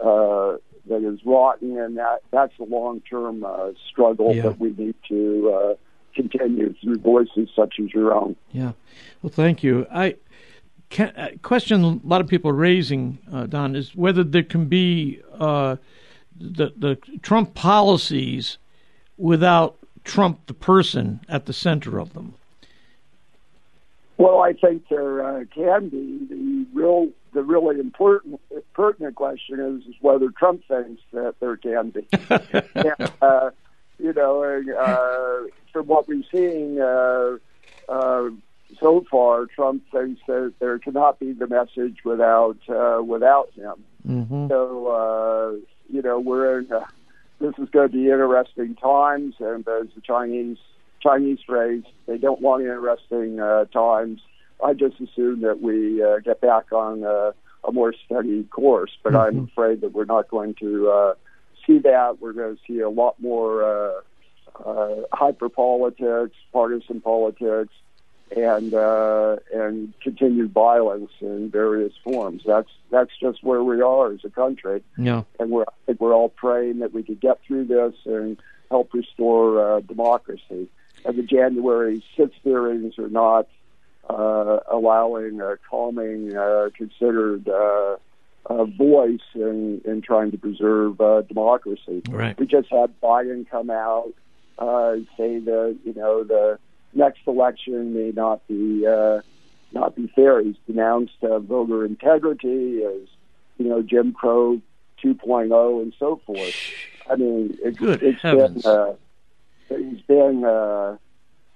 uh, 0.00 0.58
that 0.88 1.02
is 1.02 1.18
rotten, 1.24 1.76
and 1.76 1.98
that 1.98 2.20
that's 2.30 2.52
a 2.60 2.62
long 2.62 3.00
term 3.00 3.42
uh, 3.44 3.70
struggle 3.90 4.32
Yeah. 4.32 4.42
that 4.42 4.60
we 4.60 4.70
need 4.78 4.94
to 5.08 5.50
uh, 5.52 5.74
continue 6.14 6.72
through 6.80 6.98
voices 6.98 7.48
such 7.56 7.80
as 7.82 7.92
your 7.92 8.14
own. 8.14 8.36
Yeah. 8.52 8.72
Well, 9.20 9.32
thank 9.34 9.64
you. 9.64 9.84
I 9.92 10.14
can, 10.90 11.12
a 11.16 11.36
question 11.38 11.82
a 11.82 12.06
lot 12.06 12.20
of 12.20 12.28
people 12.28 12.52
are 12.52 12.54
raising, 12.54 13.18
uh, 13.32 13.46
Don, 13.46 13.74
is 13.74 13.96
whether 13.96 14.22
there 14.22 14.44
can 14.44 14.66
be 14.66 15.20
uh, 15.36 15.74
the 16.38 16.72
the 16.76 16.96
Trump 17.22 17.54
policies 17.54 18.58
without 19.16 19.77
Trump 20.04 20.46
the 20.46 20.54
person 20.54 21.20
at 21.28 21.46
the 21.46 21.52
center 21.52 21.98
of 21.98 22.14
them. 22.14 22.34
Well, 24.16 24.40
I 24.40 24.52
think 24.52 24.88
there 24.88 25.24
uh, 25.24 25.44
can 25.54 25.88
be 25.88 26.26
the 26.28 26.66
real, 26.74 27.08
the 27.32 27.42
really 27.42 27.78
important, 27.78 28.40
pertinent 28.74 29.14
question 29.14 29.60
is, 29.60 29.88
is 29.88 29.94
whether 30.00 30.28
Trump 30.30 30.62
thinks 30.66 31.00
that 31.12 31.36
there 31.38 31.56
can 31.56 31.90
be. 31.90 32.06
and, 32.74 33.12
uh, 33.22 33.50
you 33.98 34.12
know, 34.12 34.42
uh, 34.42 35.48
from 35.72 35.86
what 35.86 36.08
we've 36.08 36.24
seen 36.32 36.80
uh, 36.80 37.36
uh, 37.88 38.30
so 38.80 39.04
far, 39.08 39.46
Trump 39.46 39.84
thinks 39.92 40.20
that 40.26 40.52
there 40.58 40.78
cannot 40.80 41.20
be 41.20 41.32
the 41.32 41.46
message 41.46 41.98
without 42.04 42.58
uh, 42.68 43.00
without 43.02 43.50
him. 43.54 43.84
Mm-hmm. 44.06 44.48
So, 44.48 44.86
uh, 44.88 45.66
you 45.92 46.02
know, 46.02 46.18
we're 46.18 46.60
in. 46.60 46.72
Uh, 46.72 46.84
this 47.40 47.54
is 47.58 47.68
going 47.70 47.88
to 47.88 47.92
be 47.92 48.04
interesting 48.10 48.74
times, 48.76 49.34
and 49.38 49.66
as 49.68 49.86
the 49.94 50.00
Chinese 50.02 50.58
Chinese 51.00 51.38
phrase, 51.46 51.84
they 52.06 52.18
don't 52.18 52.40
want 52.40 52.62
interesting 52.62 53.38
uh, 53.38 53.66
times. 53.66 54.20
I 54.64 54.72
just 54.72 54.96
assume 55.00 55.42
that 55.42 55.60
we 55.62 56.02
uh, 56.02 56.18
get 56.18 56.40
back 56.40 56.72
on 56.72 57.04
uh, 57.04 57.30
a 57.62 57.72
more 57.72 57.94
steady 58.04 58.42
course, 58.44 58.90
but 59.04 59.14
I'm 59.14 59.34
Mhm. 59.36 59.48
afraid 59.48 59.80
that 59.82 59.92
we're 59.92 60.04
not 60.06 60.28
going 60.28 60.54
to 60.54 60.90
uh, 60.90 61.14
see 61.64 61.78
that. 61.78 62.20
We're 62.20 62.32
going 62.32 62.56
to 62.56 62.62
see 62.66 62.80
a 62.80 62.88
lot 62.90 63.14
more 63.20 63.62
uh, 63.62 64.00
uh, 64.64 64.96
hyper 65.12 65.48
politics, 65.48 66.34
partisan 66.52 67.00
politics, 67.00 67.72
and 68.36 68.74
uh, 68.74 69.36
and 69.52 69.92
continued 70.00 70.52
violence 70.52 71.10
in 71.20 71.50
various 71.50 71.92
forms. 72.04 72.42
That's 72.46 72.70
that's 72.90 73.10
just 73.20 73.42
where 73.42 73.62
we 73.62 73.80
are 73.80 74.12
as 74.12 74.20
a 74.24 74.30
country 74.30 74.82
Yeah. 74.96 75.22
and 75.38 75.50
we're, 75.50 75.62
I 75.64 75.72
think 75.86 76.00
we're 76.00 76.14
all 76.14 76.28
praying 76.30 76.78
that 76.80 76.92
we 76.94 77.02
could 77.02 77.20
get 77.20 77.40
through 77.46 77.66
this 77.66 77.94
and 78.06 78.38
help 78.70 78.92
restore 78.94 79.76
uh, 79.76 79.80
democracy. 79.80 80.68
And 81.04 81.16
the 81.16 81.22
January 81.22 82.02
6th 82.16 82.32
hearings 82.42 82.98
are 82.98 83.08
not 83.08 83.46
uh, 84.08 84.60
allowing 84.70 85.40
a 85.40 85.56
calming, 85.70 86.36
uh, 86.36 86.70
considered 86.76 87.48
uh, 87.48 87.96
uh, 88.46 88.64
voice 88.64 89.20
in, 89.34 89.80
in 89.84 90.00
trying 90.02 90.30
to 90.30 90.38
preserve 90.38 91.00
uh, 91.00 91.22
democracy. 91.22 92.02
Right. 92.08 92.38
We 92.38 92.46
just 92.46 92.68
had 92.70 92.98
Biden 93.00 93.48
come 93.48 93.70
out 93.70 94.12
uh, 94.58 94.96
say 95.16 95.38
that 95.38 95.78
you 95.84 95.94
know 95.94 96.24
the 96.24 96.58
next 96.94 97.20
election 97.26 97.94
may 97.94 98.12
not 98.14 98.46
be 98.48 98.86
uh, 98.86 99.20
not 99.72 99.94
be 99.94 100.10
fair. 100.14 100.42
He's 100.42 100.56
denounced 100.66 101.22
uh, 101.22 101.38
voter 101.38 101.84
integrity 101.84 102.82
as 102.84 103.08
you 103.58 103.68
know 103.68 103.82
Jim 103.82 104.12
Crow 104.12 104.60
2.0 105.02 105.82
and 105.82 105.94
so 105.98 106.20
forth. 106.26 106.54
I 107.10 107.16
mean, 107.16 107.58
it's, 107.62 107.78
Good 107.78 108.02
it's 108.02 108.22
heavens. 108.22 108.62
been, 108.62 108.72
uh, 108.72 108.94
he's 109.68 110.02
been, 110.02 110.44
uh, 110.44 110.96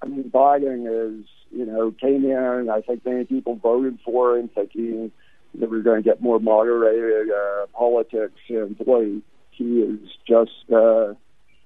I 0.01 0.07
mean, 0.07 0.31
Biden 0.31 1.21
is, 1.21 1.27
you 1.51 1.66
know, 1.66 1.90
came 1.92 2.25
in, 2.25 2.71
I 2.71 2.81
think 2.81 3.05
many 3.05 3.25
people 3.25 3.57
voted 3.57 3.99
for 4.05 4.38
him 4.38 4.49
thinking 4.49 5.12
that 5.57 5.71
we're 5.71 5.83
going 5.83 6.03
to 6.03 6.09
get 6.09 6.23
more 6.23 6.40
moderated 6.40 7.31
uh, 7.31 7.66
politics, 7.75 8.40
and 8.49 8.77
boy, 8.79 9.18
he 9.51 9.81
is 9.81 9.99
just, 10.27 10.73
uh, 10.73 11.12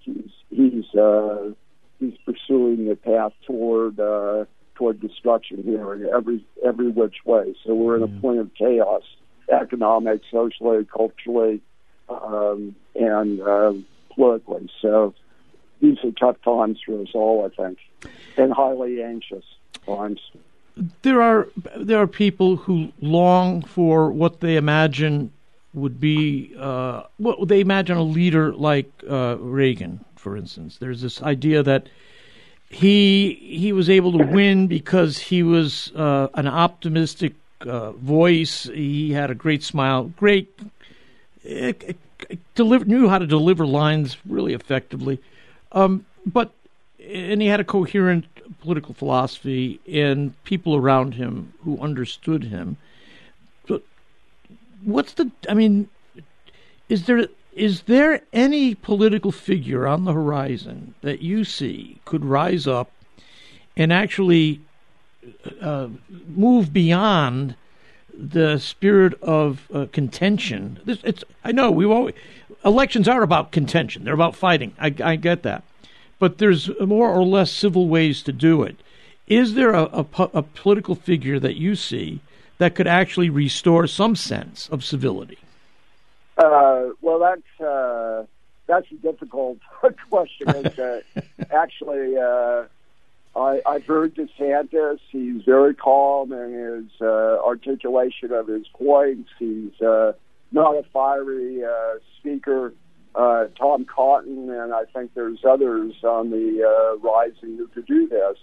he's, 0.01 0.31
he's, 0.51 0.95
uh, 0.95 1.51
he's 1.99 2.17
pursuing 2.25 2.91
a 2.91 2.97
path 2.97 3.33
toward, 3.47 3.99
uh, 4.01 4.45
toward 4.75 5.01
destruction 5.01 5.63
here 5.63 5.95
in 5.95 6.09
every, 6.15 6.45
every 6.65 6.89
which 6.89 7.17
way. 7.25 7.55
So 7.65 7.75
we're 7.75 7.97
in 7.97 8.03
a 8.03 8.21
point 8.21 8.41
of 8.41 8.53
chaos, 8.55 9.03
economic, 9.51 10.21
socially, 10.31 10.85
culturally, 10.85 11.63
um, 12.09 12.75
and 12.95 13.41
uh, 13.41 13.73
politically. 14.15 14.71
So 14.81 15.15
these 15.81 15.99
are 16.05 16.13
tough 16.13 16.37
times 16.43 16.79
for 16.85 17.01
us 17.03 17.09
all, 17.15 17.51
I 17.51 17.63
think, 17.63 17.79
and 18.37 18.53
highly 18.53 19.03
anxious 19.03 19.45
times. 19.87 20.21
there 21.03 21.23
are 21.23 21.49
there 21.77 22.01
are 22.01 22.07
people 22.07 22.57
who 22.57 22.93
long 23.01 23.63
for 23.63 24.11
what 24.11 24.41
they 24.41 24.57
imagine 24.57 25.33
would 25.75 26.01
be 26.01 26.55
uh, 26.59 27.03
what 27.19 27.49
they 27.49 27.61
imagine 27.61 27.97
a 27.97 28.03
leader 28.03 28.53
like 28.55 28.91
uh, 29.09 29.37
Reagan, 29.39 30.05
for 30.27 30.37
instance. 30.37 30.79
There's 30.79 31.03
this 31.03 31.23
idea 31.23 31.63
that 31.63 31.87
he 32.69 33.35
he 33.63 33.73
was 33.73 33.89
able 33.89 34.11
to 34.19 34.25
win 34.27 34.67
because 34.67 35.19
he 35.19 35.45
was 35.45 35.93
uh, 35.95 36.27
an 36.35 36.49
optimistic 36.49 37.35
uh, 37.61 37.93
voice. 37.93 38.65
He 38.65 39.13
had 39.13 39.31
a 39.31 39.37
great 39.37 39.63
smile, 39.63 40.11
great 40.17 40.53
uh, 41.49 41.75
deliver, 42.57 42.85
knew 42.87 43.09
how 43.09 43.19
to 43.19 43.27
deliver 43.29 43.65
lines 43.65 44.17
really 44.27 44.53
effectively. 44.53 45.21
Um, 45.71 46.05
but 46.27 46.51
and 46.99 47.41
he 47.41 47.47
had 47.47 47.61
a 47.61 47.65
coherent 47.65 48.27
political 48.63 48.95
philosophy 48.95 49.79
and 49.87 50.35
people 50.43 50.75
around 50.75 51.15
him 51.15 51.53
who 51.63 51.79
understood 51.79 52.43
him. 52.43 52.79
But 53.69 53.83
what's 54.83 55.13
the? 55.13 55.31
I 55.49 55.55
mean, 55.55 55.89
is 56.89 57.07
there 57.07 57.29
is 57.57 57.83
there 57.83 58.21
any 58.35 58.75
political 58.75 59.33
figure 59.33 59.87
on 59.87 60.05
the 60.05 60.13
horizon 60.13 60.95
that 61.01 61.23
you 61.23 61.43
see 61.43 61.99
could 62.05 62.23
rise 62.23 62.67
up 62.67 62.91
and 63.77 63.93
actually 63.93 64.61
uh, 65.63 65.89
move 66.29 66.71
beyond 66.71 67.57
the 68.13 68.59
spirit 68.59 69.15
of 69.23 69.69
uh, 69.73 69.87
contention? 69.91 70.79
This, 70.85 70.99
it's 71.03 71.25
I 71.43 71.53
know 71.53 71.71
we 71.71 71.87
always 71.87 72.15
elections 72.63 73.09
are 73.09 73.23
about 73.23 73.53
contention; 73.53 74.05
they're 74.05 74.13
about 74.13 74.37
fighting. 74.37 74.75
I, 74.79 74.95
I 75.03 75.17
get 75.17 75.43
that, 75.45 75.65
but 76.19 76.37
there's 76.37 76.69
more 76.79 77.11
or 77.11 77.25
less 77.25 77.51
civil 77.51 77.89
ways 77.89 78.23
to 78.25 78.33
do 78.33 78.63
it. 78.65 78.77
Is 79.27 79.55
there 79.55 79.73
a, 79.73 79.85
a, 79.85 80.07
a 80.35 80.43
political 80.43 80.95
figure 80.95 81.41
that 81.41 81.57
you 81.57 81.75
see 81.75 82.21
that 82.59 82.75
could 82.75 82.87
actually 82.87 83.31
restore 83.31 83.87
some 83.87 84.15
sense 84.15 84.69
of 84.69 84.85
civility? 84.85 85.39
Uh, 86.37 86.91
well, 87.01 87.19
that's 87.19 87.67
uh, 87.67 88.25
that's 88.67 88.87
a 88.91 88.97
difficult 88.97 89.59
question. 90.11 90.49
Uh, 90.49 91.01
actually, 91.51 92.17
uh, 92.19 92.65
I, 93.35 93.61
I've 93.67 93.85
heard 93.85 94.15
DeSantis. 94.15 94.99
He's 95.11 95.43
very 95.45 95.75
calm 95.75 96.33
in 96.33 96.53
his 96.53 97.01
uh, 97.01 97.39
articulation 97.45 98.33
of 98.33 98.49
his 98.49 98.67
points. 98.69 99.31
He's 99.39 99.81
uh, 99.81 100.13
not 100.53 100.75
a 100.77 100.83
fiery 100.93 101.65
uh, 101.65 101.99
speaker. 102.19 102.73
Uh, 103.15 103.47
Tom 103.59 103.87
Cotton, 103.87 104.51
and 104.51 104.75
I 104.75 104.85
think 104.93 105.15
there's 105.15 105.43
others 105.43 105.95
on 106.05 106.29
the 106.29 106.63
uh, 106.63 106.99
rising 106.99 107.57
who 107.57 107.67
could 107.69 107.87
do 107.87 108.07
this. 108.07 108.37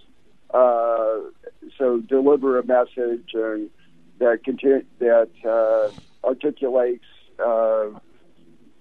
Uh, 0.51 1.29
so 1.77 1.99
deliver 1.99 2.57
a 2.57 2.65
message 2.65 3.29
and 3.35 3.69
that 4.17 4.43
continue, 4.43 4.83
that 4.99 5.29
uh, 5.45 5.91
articulates 6.25 7.05
uh, 7.45 7.99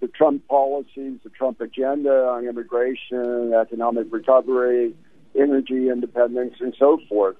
the 0.00 0.08
Trump 0.08 0.46
policies, 0.48 1.18
the 1.22 1.30
Trump 1.30 1.60
agenda 1.60 2.26
on 2.28 2.46
immigration, 2.46 3.52
economic 3.54 4.06
recovery, 4.10 4.94
energy 5.34 5.88
independence, 5.88 6.54
and 6.60 6.74
so 6.78 6.98
forth. 7.08 7.36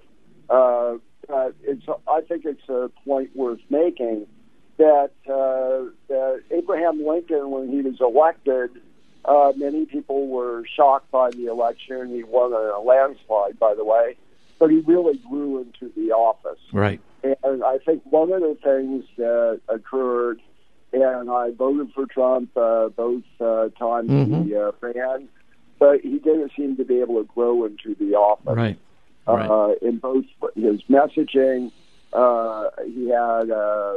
Uh, 0.49 0.95
but 1.29 1.55
it's, 1.63 1.85
I 2.09 2.21
think 2.23 2.45
it's 2.45 2.69
a 2.69 2.91
point 3.05 3.35
worth 3.35 3.61
making 3.71 4.27
that, 4.79 5.13
uh, 5.27 5.91
that 6.09 6.43
Abraham 6.51 7.07
Lincoln, 7.07 7.51
when 7.51 7.69
he 7.69 7.81
was 7.83 8.01
elected, 8.01 8.71
uh, 9.25 9.53
many 9.57 9.87
people 9.87 10.27
were 10.29 10.65
shocked 10.77 11.11
by 11.11 11.31
the 11.31 11.47
election. 11.47 12.15
He 12.15 12.25
won 12.25 12.53
a 12.53 12.81
landslide, 12.81 13.59
by 13.59 13.75
the 13.75 13.85
way, 13.85 14.17
but 14.59 14.71
he 14.71 14.81
really 14.81 15.19
grew 15.31 15.61
into 15.61 15.93
the 15.97 16.13
office. 16.13 16.59
Right. 16.73 17.01
And 17.23 17.63
I 17.63 17.79
think 17.79 18.03
one 18.05 18.33
of 18.33 18.41
the 18.41 18.59
things 18.63 19.05
that 19.17 19.61
occurred, 19.69 20.41
and 20.93 21.31
I 21.31 21.51
voted 21.51 21.93
for 21.95 22.07
Trump 22.07 22.57
uh, 22.57 22.89
both 22.91 23.23
uh, 23.41 23.69
times 23.79 24.11
Mhm. 24.11 24.45
he 24.47 24.57
uh, 24.57 24.73
ran, 24.81 25.29
but 25.79 26.01
he 26.03 26.19
didn't 26.19 26.53
seem 26.57 26.77
to 26.77 26.85
be 26.85 27.01
able 27.01 27.17
to 27.23 27.29
grow 27.35 27.65
into 27.65 27.95
the 27.95 28.15
office. 28.15 28.55
Right. 28.57 28.79
Uh, 29.27 29.33
Right. 29.35 29.83
in 29.83 29.99
both 29.99 30.25
his 30.55 30.83
messaging, 30.91 31.71
uh, 32.13 32.71
he 32.85 33.09
had 33.09 33.51
uh, 33.51 33.95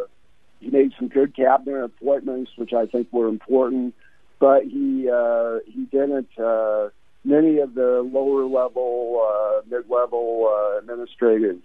he 0.59 0.69
made 0.69 0.93
some 0.97 1.07
good 1.09 1.35
cabinet 1.35 1.83
appointments, 1.83 2.51
which 2.57 2.73
I 2.73 2.85
think 2.85 3.11
were 3.11 3.27
important, 3.27 3.93
but 4.39 4.63
he 4.63 5.09
uh, 5.09 5.59
he 5.65 5.85
didn't. 5.85 6.29
Uh, 6.37 6.89
many 7.23 7.57
of 7.57 7.73
the 7.73 8.01
lower 8.03 8.45
level, 8.45 9.19
uh, 9.27 9.61
mid 9.69 9.89
level 9.89 10.47
uh, 10.47 10.77
administrative 10.79 11.59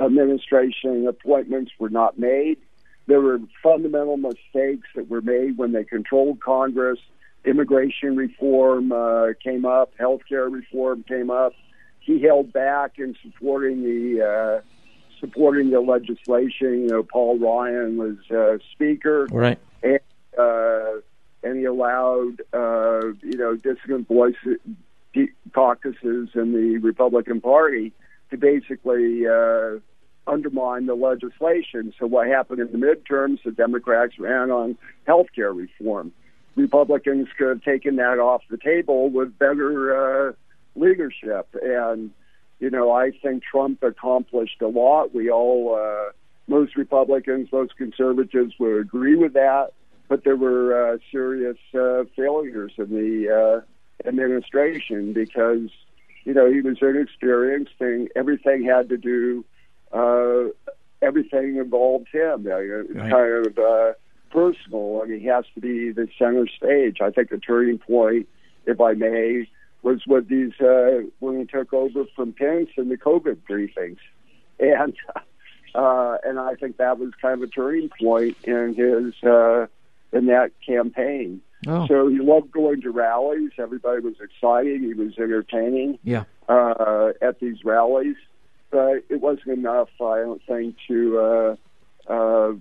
administration 0.00 1.06
appointments 1.06 1.70
were 1.78 1.88
not 1.88 2.18
made. 2.18 2.58
There 3.08 3.20
were 3.22 3.40
fundamental 3.62 4.18
mistakes 4.18 4.86
that 4.94 5.08
were 5.08 5.22
made 5.22 5.56
when 5.56 5.72
they 5.72 5.82
controlled 5.82 6.40
Congress. 6.40 6.98
Immigration 7.44 8.16
reform 8.16 8.92
uh, 8.92 9.28
came 9.42 9.64
up, 9.64 9.92
healthcare 9.98 10.52
reform 10.52 11.04
came 11.08 11.30
up. 11.30 11.54
He 12.00 12.20
held 12.20 12.52
back 12.52 12.98
in 12.98 13.16
supporting 13.22 13.82
the 13.82 14.22
uh, 14.22 14.60
supporting 15.20 15.70
the 15.70 15.80
legislation. 15.80 16.82
You 16.82 16.88
know, 16.88 17.02
Paul 17.02 17.38
Ryan 17.38 17.96
was 17.96 18.16
uh, 18.30 18.58
speaker 18.72 19.26
Right. 19.32 19.58
and 19.82 20.00
uh, 20.38 21.00
and 21.42 21.58
he 21.58 21.64
allowed 21.64 22.42
uh, 22.52 23.06
you 23.22 23.38
know 23.38 23.56
dissident 23.56 24.06
voices 24.06 24.58
caucuses 25.54 26.28
in 26.34 26.52
the 26.52 26.78
Republican 26.82 27.40
Party 27.40 27.92
to 28.30 28.36
basically 28.36 29.26
uh, 29.26 29.78
undermine 30.28 30.86
the 30.86 30.94
legislation. 30.94 31.92
So 31.98 32.06
what 32.06 32.26
happened 32.28 32.60
in 32.60 32.70
the 32.72 32.78
midterms? 32.78 33.42
The 33.44 33.50
Democrats 33.50 34.18
ran 34.18 34.50
on 34.50 34.76
health 35.06 35.28
care 35.34 35.52
reform. 35.52 36.12
Republicans 36.54 37.28
could 37.36 37.48
have 37.48 37.62
taken 37.62 37.96
that 37.96 38.18
off 38.18 38.42
the 38.50 38.58
table 38.58 39.10
with 39.10 39.38
better 39.38 40.28
uh, 40.28 40.32
leadership. 40.74 41.48
And 41.62 42.10
you 42.58 42.70
know, 42.70 42.92
I 42.92 43.12
think 43.22 43.42
Trump 43.44 43.82
accomplished 43.82 44.60
a 44.60 44.68
lot. 44.68 45.14
We 45.14 45.30
all, 45.30 45.76
uh, 45.76 46.12
most 46.48 46.76
Republicans, 46.76 47.48
most 47.52 47.76
conservatives 47.76 48.54
would 48.58 48.80
agree 48.80 49.16
with 49.16 49.34
that. 49.34 49.72
But 50.08 50.24
there 50.24 50.36
were 50.36 50.94
uh, 50.94 50.98
serious 51.12 51.58
uh, 51.74 52.04
failures 52.16 52.72
in 52.78 52.88
the 52.88 53.62
uh, 53.62 54.08
administration 54.08 55.12
because, 55.12 55.70
you 56.24 56.32
know, 56.32 56.50
he 56.50 56.62
was 56.62 56.78
inexperienced 56.80 57.74
and 57.80 58.08
everything 58.16 58.64
had 58.64 58.88
to 58.88 58.96
do, 58.96 59.44
uh, 59.92 60.44
everything 61.02 61.56
involved 61.56 62.08
him. 62.12 62.46
Uh, 62.46 62.56
It's 62.58 62.90
Right. 62.94 63.10
kind 63.10 63.46
of 63.46 63.58
uh, 63.58 63.92
personal, 64.30 65.02
and 65.02 65.20
he 65.20 65.26
has 65.26 65.44
to 65.54 65.60
be 65.60 65.90
the 65.90 66.08
center 66.18 66.46
stage. 66.46 66.98
I 67.00 67.10
think 67.10 67.30
the 67.30 67.38
turning 67.38 67.78
point, 67.78 68.28
if 68.66 68.80
I 68.80 68.92
may, 68.94 69.48
was 69.82 70.02
with 70.06 70.28
these 70.28 70.52
uh, 70.60 71.02
when 71.20 71.38
he 71.38 71.44
took 71.46 71.72
over 71.72 72.04
from 72.16 72.32
Pence 72.32 72.70
in 72.76 72.88
the 72.88 72.96
COVID 72.98 73.36
briefings, 73.48 73.98
and 74.58 74.94
uh, 75.74 76.16
and 76.24 76.38
I 76.38 76.54
think 76.54 76.76
that 76.78 76.98
was 76.98 77.12
kind 77.22 77.34
of 77.42 77.48
a 77.48 77.52
turning 77.52 77.88
point 78.00 78.36
in 78.44 78.74
his 78.74 79.14
uh, 79.28 79.66
in 80.12 80.26
that 80.26 80.50
campaign. 80.66 81.40
Oh. 81.66 81.86
So 81.88 82.08
he 82.08 82.18
loved 82.18 82.50
going 82.52 82.80
to 82.82 82.90
rallies. 82.90 83.50
Everybody 83.58 84.00
was 84.00 84.14
excited. 84.20 84.80
He 84.80 84.94
was 84.94 85.12
entertaining 85.18 85.98
Yeah. 86.04 86.24
uh, 86.48 87.12
at 87.20 87.40
these 87.40 87.64
rallies, 87.64 88.16
but 88.70 89.04
it 89.08 89.20
wasn't 89.20 89.48
enough, 89.48 89.88
I 90.00 90.20
don't 90.20 90.42
think, 90.46 90.76
to 90.88 91.18
uh, 91.18 91.56
uh, 92.12 92.52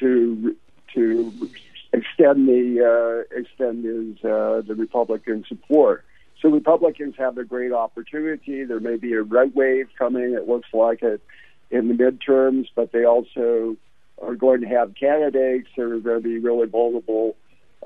to 0.00 0.56
to 0.94 1.50
extend 1.92 2.48
the 2.48 3.24
uh, 3.32 3.38
extend 3.38 3.84
his 3.84 4.22
the 4.22 4.74
Republican 4.76 5.44
support. 5.48 6.04
So 6.40 6.48
Republicans 6.48 7.14
have 7.18 7.38
a 7.38 7.44
great 7.44 7.72
opportunity. 7.72 8.64
There 8.64 8.80
may 8.80 8.96
be 8.96 9.12
a 9.12 9.22
red 9.22 9.54
wave 9.54 9.88
coming. 9.96 10.34
It 10.34 10.48
looks 10.48 10.68
like 10.72 11.02
it 11.02 11.22
in 11.70 11.88
the 11.88 11.94
midterms, 11.94 12.66
but 12.74 12.90
they 12.90 13.04
also 13.04 13.76
are 14.20 14.34
going 14.34 14.60
to 14.60 14.66
have 14.66 14.94
candidates 14.98 15.68
that 15.76 15.82
are 15.82 16.00
going 16.00 16.22
to 16.22 16.28
be 16.28 16.38
really 16.38 16.66
vulnerable 16.66 17.36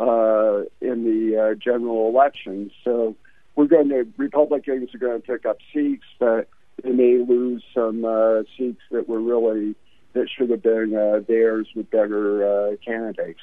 uh, 0.01 0.63
in 0.81 1.05
the 1.05 1.39
uh, 1.39 1.55
general 1.55 2.09
election. 2.09 2.71
So 2.83 3.15
we're 3.55 3.67
going 3.67 3.91
to 3.91 4.07
Republicans 4.17 4.95
are 4.95 4.99
going 4.99 5.21
to 5.21 5.27
pick 5.27 5.47
up 5.47 5.59
seats, 5.73 6.05
but 6.19 6.49
they 6.83 6.91
may 6.91 7.19
lose 7.19 7.63
some 7.75 8.05
uh, 8.05 8.43
seats 8.57 8.81
that 8.91 9.09
were 9.09 9.21
really 9.21 9.75
that 10.13 10.29
should 10.31 10.51
have 10.51 10.63
been 10.63 10.97
uh, 10.97 11.21
theirs 11.29 11.69
with 11.75 11.91
better 11.91 12.71
uh, 12.71 12.77
candidates. 12.85 13.41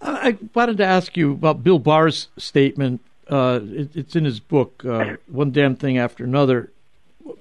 I 0.00 0.36
wanted 0.54 0.76
to 0.78 0.84
ask 0.84 1.16
you 1.16 1.32
about 1.32 1.64
Bill 1.64 1.78
Barr's 1.78 2.28
statement. 2.36 3.00
Uh, 3.28 3.60
it, 3.62 3.96
it's 3.96 4.16
in 4.16 4.24
his 4.24 4.38
book, 4.38 4.84
uh, 4.84 5.16
One 5.26 5.50
Damn 5.50 5.76
Thing 5.76 5.98
After 5.98 6.24
Another. 6.24 6.70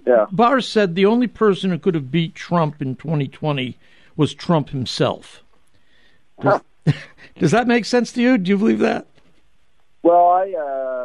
Yeah. 0.05 0.25
Barr 0.31 0.61
said 0.61 0.95
the 0.95 1.05
only 1.05 1.27
person 1.27 1.69
who 1.69 1.77
could 1.77 1.95
have 1.95 2.11
beat 2.11 2.35
Trump 2.35 2.81
in 2.81 2.95
2020 2.95 3.77
was 4.15 4.33
Trump 4.33 4.69
himself. 4.69 5.43
Does, 6.41 6.61
does 7.37 7.51
that 7.51 7.67
make 7.67 7.85
sense 7.85 8.11
to 8.13 8.21
you? 8.21 8.37
Do 8.37 8.49
you 8.49 8.57
believe 8.57 8.79
that? 8.79 9.07
Well, 10.03 10.29
I 10.29 10.53
uh, 10.53 10.96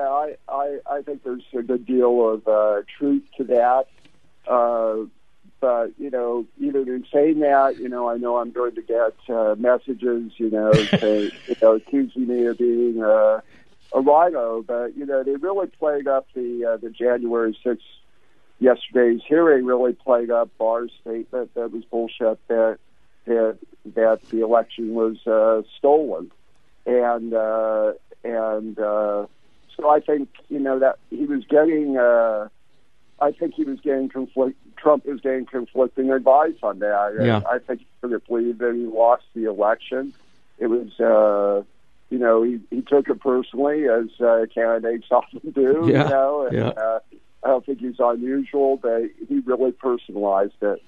yeah, 0.00 0.08
I, 0.08 0.36
I 0.48 0.78
I 0.86 1.02
think 1.02 1.22
there's 1.22 1.42
a 1.56 1.62
good 1.62 1.86
deal 1.86 2.28
of 2.28 2.48
uh, 2.48 2.82
truth 2.98 3.24
to 3.36 3.44
that. 3.44 3.86
Uh, 4.46 5.06
but 5.60 5.92
you 5.98 6.10
know, 6.10 6.46
even 6.58 6.88
in 6.88 7.04
saying 7.12 7.40
that, 7.40 7.78
you 7.78 7.88
know, 7.88 8.08
I 8.08 8.16
know 8.16 8.38
I'm 8.38 8.50
going 8.50 8.74
to 8.76 8.82
get 8.82 9.14
uh, 9.28 9.54
messages, 9.58 10.32
you 10.36 10.50
know, 10.50 10.72
say, 10.98 11.30
you 11.46 11.56
know, 11.60 11.74
accusing 11.74 12.26
me 12.26 12.46
of 12.46 12.58
being 12.58 13.02
uh, 13.02 13.40
a 13.92 14.00
RINO. 14.00 14.62
But 14.66 14.96
you 14.96 15.06
know, 15.06 15.22
they 15.22 15.36
really 15.36 15.66
played 15.66 16.08
up 16.08 16.26
the 16.34 16.64
uh, 16.64 16.76
the 16.78 16.90
January 16.90 17.56
6th 17.64 17.78
yesterday's 18.58 19.20
hearing. 19.26 19.66
Really 19.66 19.92
played 19.92 20.30
up 20.30 20.50
Barr's 20.58 20.92
statement 21.02 21.52
that 21.54 21.72
was 21.72 21.84
bullshit 21.84 22.38
that 22.48 22.78
that 23.26 23.58
that 23.94 24.20
the 24.30 24.42
election 24.42 24.94
was 24.94 25.26
uh, 25.26 25.62
stolen, 25.76 26.30
and 26.86 27.34
uh, 27.34 27.92
and 28.24 28.78
uh, 28.78 29.26
so 29.80 29.88
I 29.88 30.00
think 30.00 30.28
you 30.48 30.58
know 30.58 30.78
that 30.78 30.98
he 31.10 31.24
was 31.26 31.44
getting. 31.48 31.96
Uh, 31.96 32.48
I 33.20 33.32
think 33.32 33.54
he 33.54 33.64
was 33.64 33.80
getting 33.80 34.08
conflict. 34.08 34.56
Trump 34.76 35.04
was 35.04 35.20
getting 35.20 35.44
conflicting 35.46 36.10
advice 36.10 36.54
on 36.62 36.78
that. 36.78 37.16
Yeah. 37.20 37.42
I 37.50 37.58
think 37.58 37.80
he 37.80 37.86
couldn't 38.00 38.26
believe 38.26 38.58
that 38.58 38.74
he 38.74 38.86
lost 38.86 39.24
the 39.34 39.44
election. 39.44 40.14
It 40.58 40.68
was, 40.68 40.98
uh, 40.98 41.62
you 42.08 42.18
know, 42.18 42.42
he, 42.42 42.60
he 42.70 42.80
took 42.80 43.08
it 43.08 43.20
personally, 43.20 43.86
as 43.88 44.08
uh, 44.20 44.46
candidates 44.54 45.06
often 45.10 45.50
do. 45.54 45.84
Yeah. 45.86 46.04
You 46.04 46.08
know, 46.08 46.46
and, 46.46 46.56
Yeah. 46.56 46.68
uh, 46.68 47.00
I 47.44 47.48
don't 47.48 47.64
think 47.66 47.80
he's 47.80 47.96
unusual, 47.98 48.78
but 48.78 49.02
he 49.28 49.40
really 49.40 49.72
personalized 49.72 50.62
it. 50.62 50.82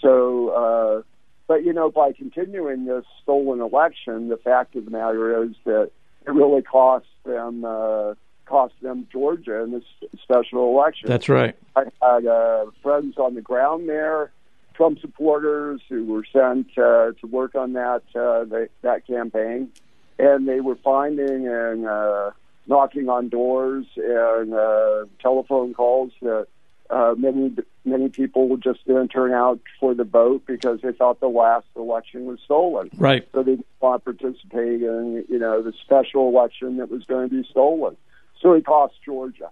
So, 0.00 0.48
uh, 0.48 1.02
but 1.46 1.64
you 1.64 1.72
know, 1.74 1.90
by 1.90 2.12
continuing 2.12 2.86
this 2.86 3.04
stolen 3.22 3.60
election, 3.60 4.28
the 4.28 4.36
fact 4.38 4.74
of 4.76 4.86
the 4.86 4.90
matter 4.90 5.44
is 5.44 5.50
that 5.64 5.90
it 6.26 6.30
really 6.30 6.62
cost 6.62 7.06
them. 7.24 7.64
Uh, 7.64 8.14
cost 8.46 8.74
them 8.82 9.06
Georgia 9.10 9.62
in 9.62 9.72
this 9.72 9.84
special 10.22 10.68
election. 10.68 11.08
That's 11.08 11.28
right. 11.28 11.56
I 11.76 11.84
had 12.02 12.26
uh, 12.26 12.66
friends 12.82 13.16
on 13.18 13.34
the 13.34 13.42
ground 13.42 13.88
there, 13.88 14.32
Trump 14.74 15.00
supporters 15.00 15.80
who 15.88 16.04
were 16.04 16.24
sent 16.32 16.76
uh, 16.78 17.12
to 17.20 17.26
work 17.28 17.54
on 17.54 17.74
that 17.74 18.02
uh, 18.14 18.44
they, 18.44 18.68
that 18.82 19.06
campaign, 19.06 19.70
and 20.18 20.48
they 20.48 20.60
were 20.60 20.76
finding 20.76 21.48
and 21.48 21.86
uh, 21.86 22.30
knocking 22.66 23.08
on 23.08 23.28
doors 23.28 23.86
and 23.96 24.54
uh, 24.54 25.04
telephone 25.20 25.74
calls 25.74 26.12
that 26.22 26.46
uh, 26.90 27.14
many 27.16 27.54
many 27.84 28.08
people 28.08 28.56
just 28.56 28.84
didn't 28.86 29.08
turn 29.08 29.32
out 29.32 29.60
for 29.80 29.94
the 29.94 30.04
vote 30.04 30.42
because 30.46 30.80
they 30.82 30.92
thought 30.92 31.20
the 31.20 31.28
last 31.28 31.66
election 31.76 32.26
was 32.26 32.38
stolen. 32.44 32.90
Right. 32.96 33.26
So 33.32 33.42
they 33.42 33.52
didn't 33.52 33.66
want 33.80 34.04
to 34.04 34.12
participate 34.12 34.82
in 34.82 35.24
you 35.28 35.38
know 35.38 35.62
the 35.62 35.72
special 35.84 36.28
election 36.28 36.78
that 36.78 36.90
was 36.90 37.04
going 37.04 37.28
to 37.28 37.42
be 37.42 37.48
stolen. 37.48 37.96
So 38.44 38.52
it 38.52 38.66
cost 38.66 38.92
Georgia, 39.02 39.48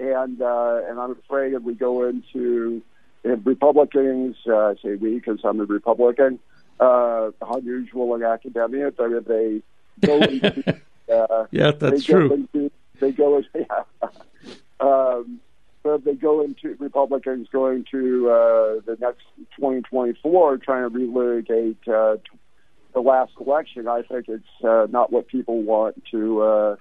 and 0.00 0.42
uh, 0.42 0.80
and 0.88 0.98
I'm 0.98 1.12
afraid 1.12 1.52
if 1.52 1.62
we 1.62 1.74
go 1.74 2.08
into 2.08 2.82
if 3.22 3.38
Republicans, 3.44 4.34
uh, 4.52 4.74
say 4.82 4.96
we 4.96 5.14
because 5.14 5.38
I'm 5.44 5.60
a 5.60 5.64
Republican, 5.64 6.40
uh, 6.80 7.30
unusual 7.40 8.16
in 8.16 8.24
academia, 8.24 8.90
but 8.90 9.12
if 9.12 9.24
they 9.26 9.62
go 10.04 10.16
into 10.22 10.80
uh, 11.08 11.46
Yeah, 11.52 11.70
that's 11.70 12.04
go 12.04 12.14
true. 12.14 12.34
Into, 12.34 12.72
they 12.98 13.12
go 13.12 13.36
into, 13.36 13.48
yeah. 13.54 14.08
um, 14.80 15.40
so 15.84 15.94
if 15.94 16.02
they 16.04 16.14
go 16.14 16.42
into 16.42 16.74
Republicans 16.80 17.46
going 17.52 17.84
to 17.92 18.28
uh, 18.28 18.80
the 18.86 18.96
next 19.00 19.22
2024 19.56 20.56
trying 20.58 20.90
to 20.90 20.98
relitigate 20.98 21.76
uh, 21.86 22.16
t- 22.16 22.38
the 22.92 23.00
last 23.00 23.34
election, 23.40 23.86
I 23.86 24.02
think 24.02 24.26
it's 24.26 24.64
uh, 24.64 24.88
not 24.90 25.12
what 25.12 25.28
people 25.28 25.62
want 25.62 26.02
to. 26.10 26.42
Uh, 26.42 26.76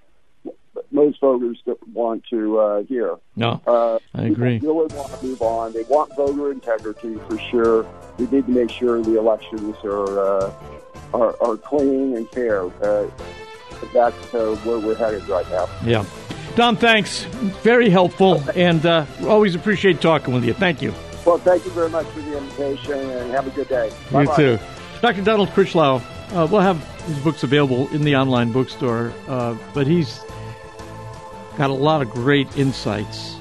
most 0.91 1.19
voters 1.19 1.61
don't 1.65 1.87
want 1.89 2.23
to 2.29 2.59
uh, 2.59 2.83
hear. 2.83 3.15
No, 3.35 3.61
Uh, 3.65 3.99
I 4.13 4.23
agree. 4.23 4.59
People 4.59 4.75
really 4.75 4.95
want 4.95 5.19
to 5.19 5.25
move 5.25 5.41
on. 5.41 5.73
They 5.73 5.83
want 5.83 6.15
voter 6.15 6.51
integrity 6.51 7.17
for 7.29 7.37
sure. 7.37 7.85
We 8.17 8.27
need 8.27 8.45
to 8.45 8.51
make 8.51 8.71
sure 8.71 9.01
the 9.01 9.17
elections 9.17 9.75
are 9.83 10.19
uh, 10.19 10.53
are, 11.13 11.35
are 11.41 11.57
clean 11.57 12.15
and 12.15 12.29
fair. 12.29 12.65
Uh, 12.83 13.09
that's 13.93 14.33
uh, 14.33 14.55
where 14.63 14.79
we're 14.79 14.95
headed 14.95 15.27
right 15.27 15.49
now. 15.49 15.67
Yeah. 15.83 16.05
Don, 16.55 16.75
thanks. 16.75 17.23
Very 17.63 17.89
helpful, 17.89 18.43
and 18.55 18.85
uh, 18.85 19.05
always 19.23 19.55
appreciate 19.55 20.01
talking 20.01 20.33
with 20.33 20.43
you. 20.43 20.53
Thank 20.53 20.81
you. 20.81 20.93
Well, 21.25 21.37
thank 21.37 21.63
you 21.65 21.71
very 21.71 21.89
much 21.89 22.05
for 22.07 22.19
the 22.19 22.37
invitation, 22.37 22.93
and 22.93 23.31
have 23.31 23.47
a 23.47 23.51
good 23.51 23.69
day. 23.69 23.87
You 23.87 24.11
Bye-bye. 24.11 24.35
too. 24.35 24.59
Dr. 25.01 25.23
Donald 25.23 25.49
Critchlow, 25.49 25.95
uh, 25.95 26.47
we'll 26.51 26.61
have 26.61 26.83
his 27.05 27.17
books 27.19 27.41
available 27.41 27.87
in 27.89 28.03
the 28.03 28.15
online 28.15 28.51
bookstore, 28.51 29.11
uh, 29.27 29.57
but 29.73 29.87
he's 29.87 30.23
got 31.57 31.71
a 31.71 31.73
lot 31.73 32.03
of 32.03 32.11
great 32.11 32.55
insights 32.55 33.40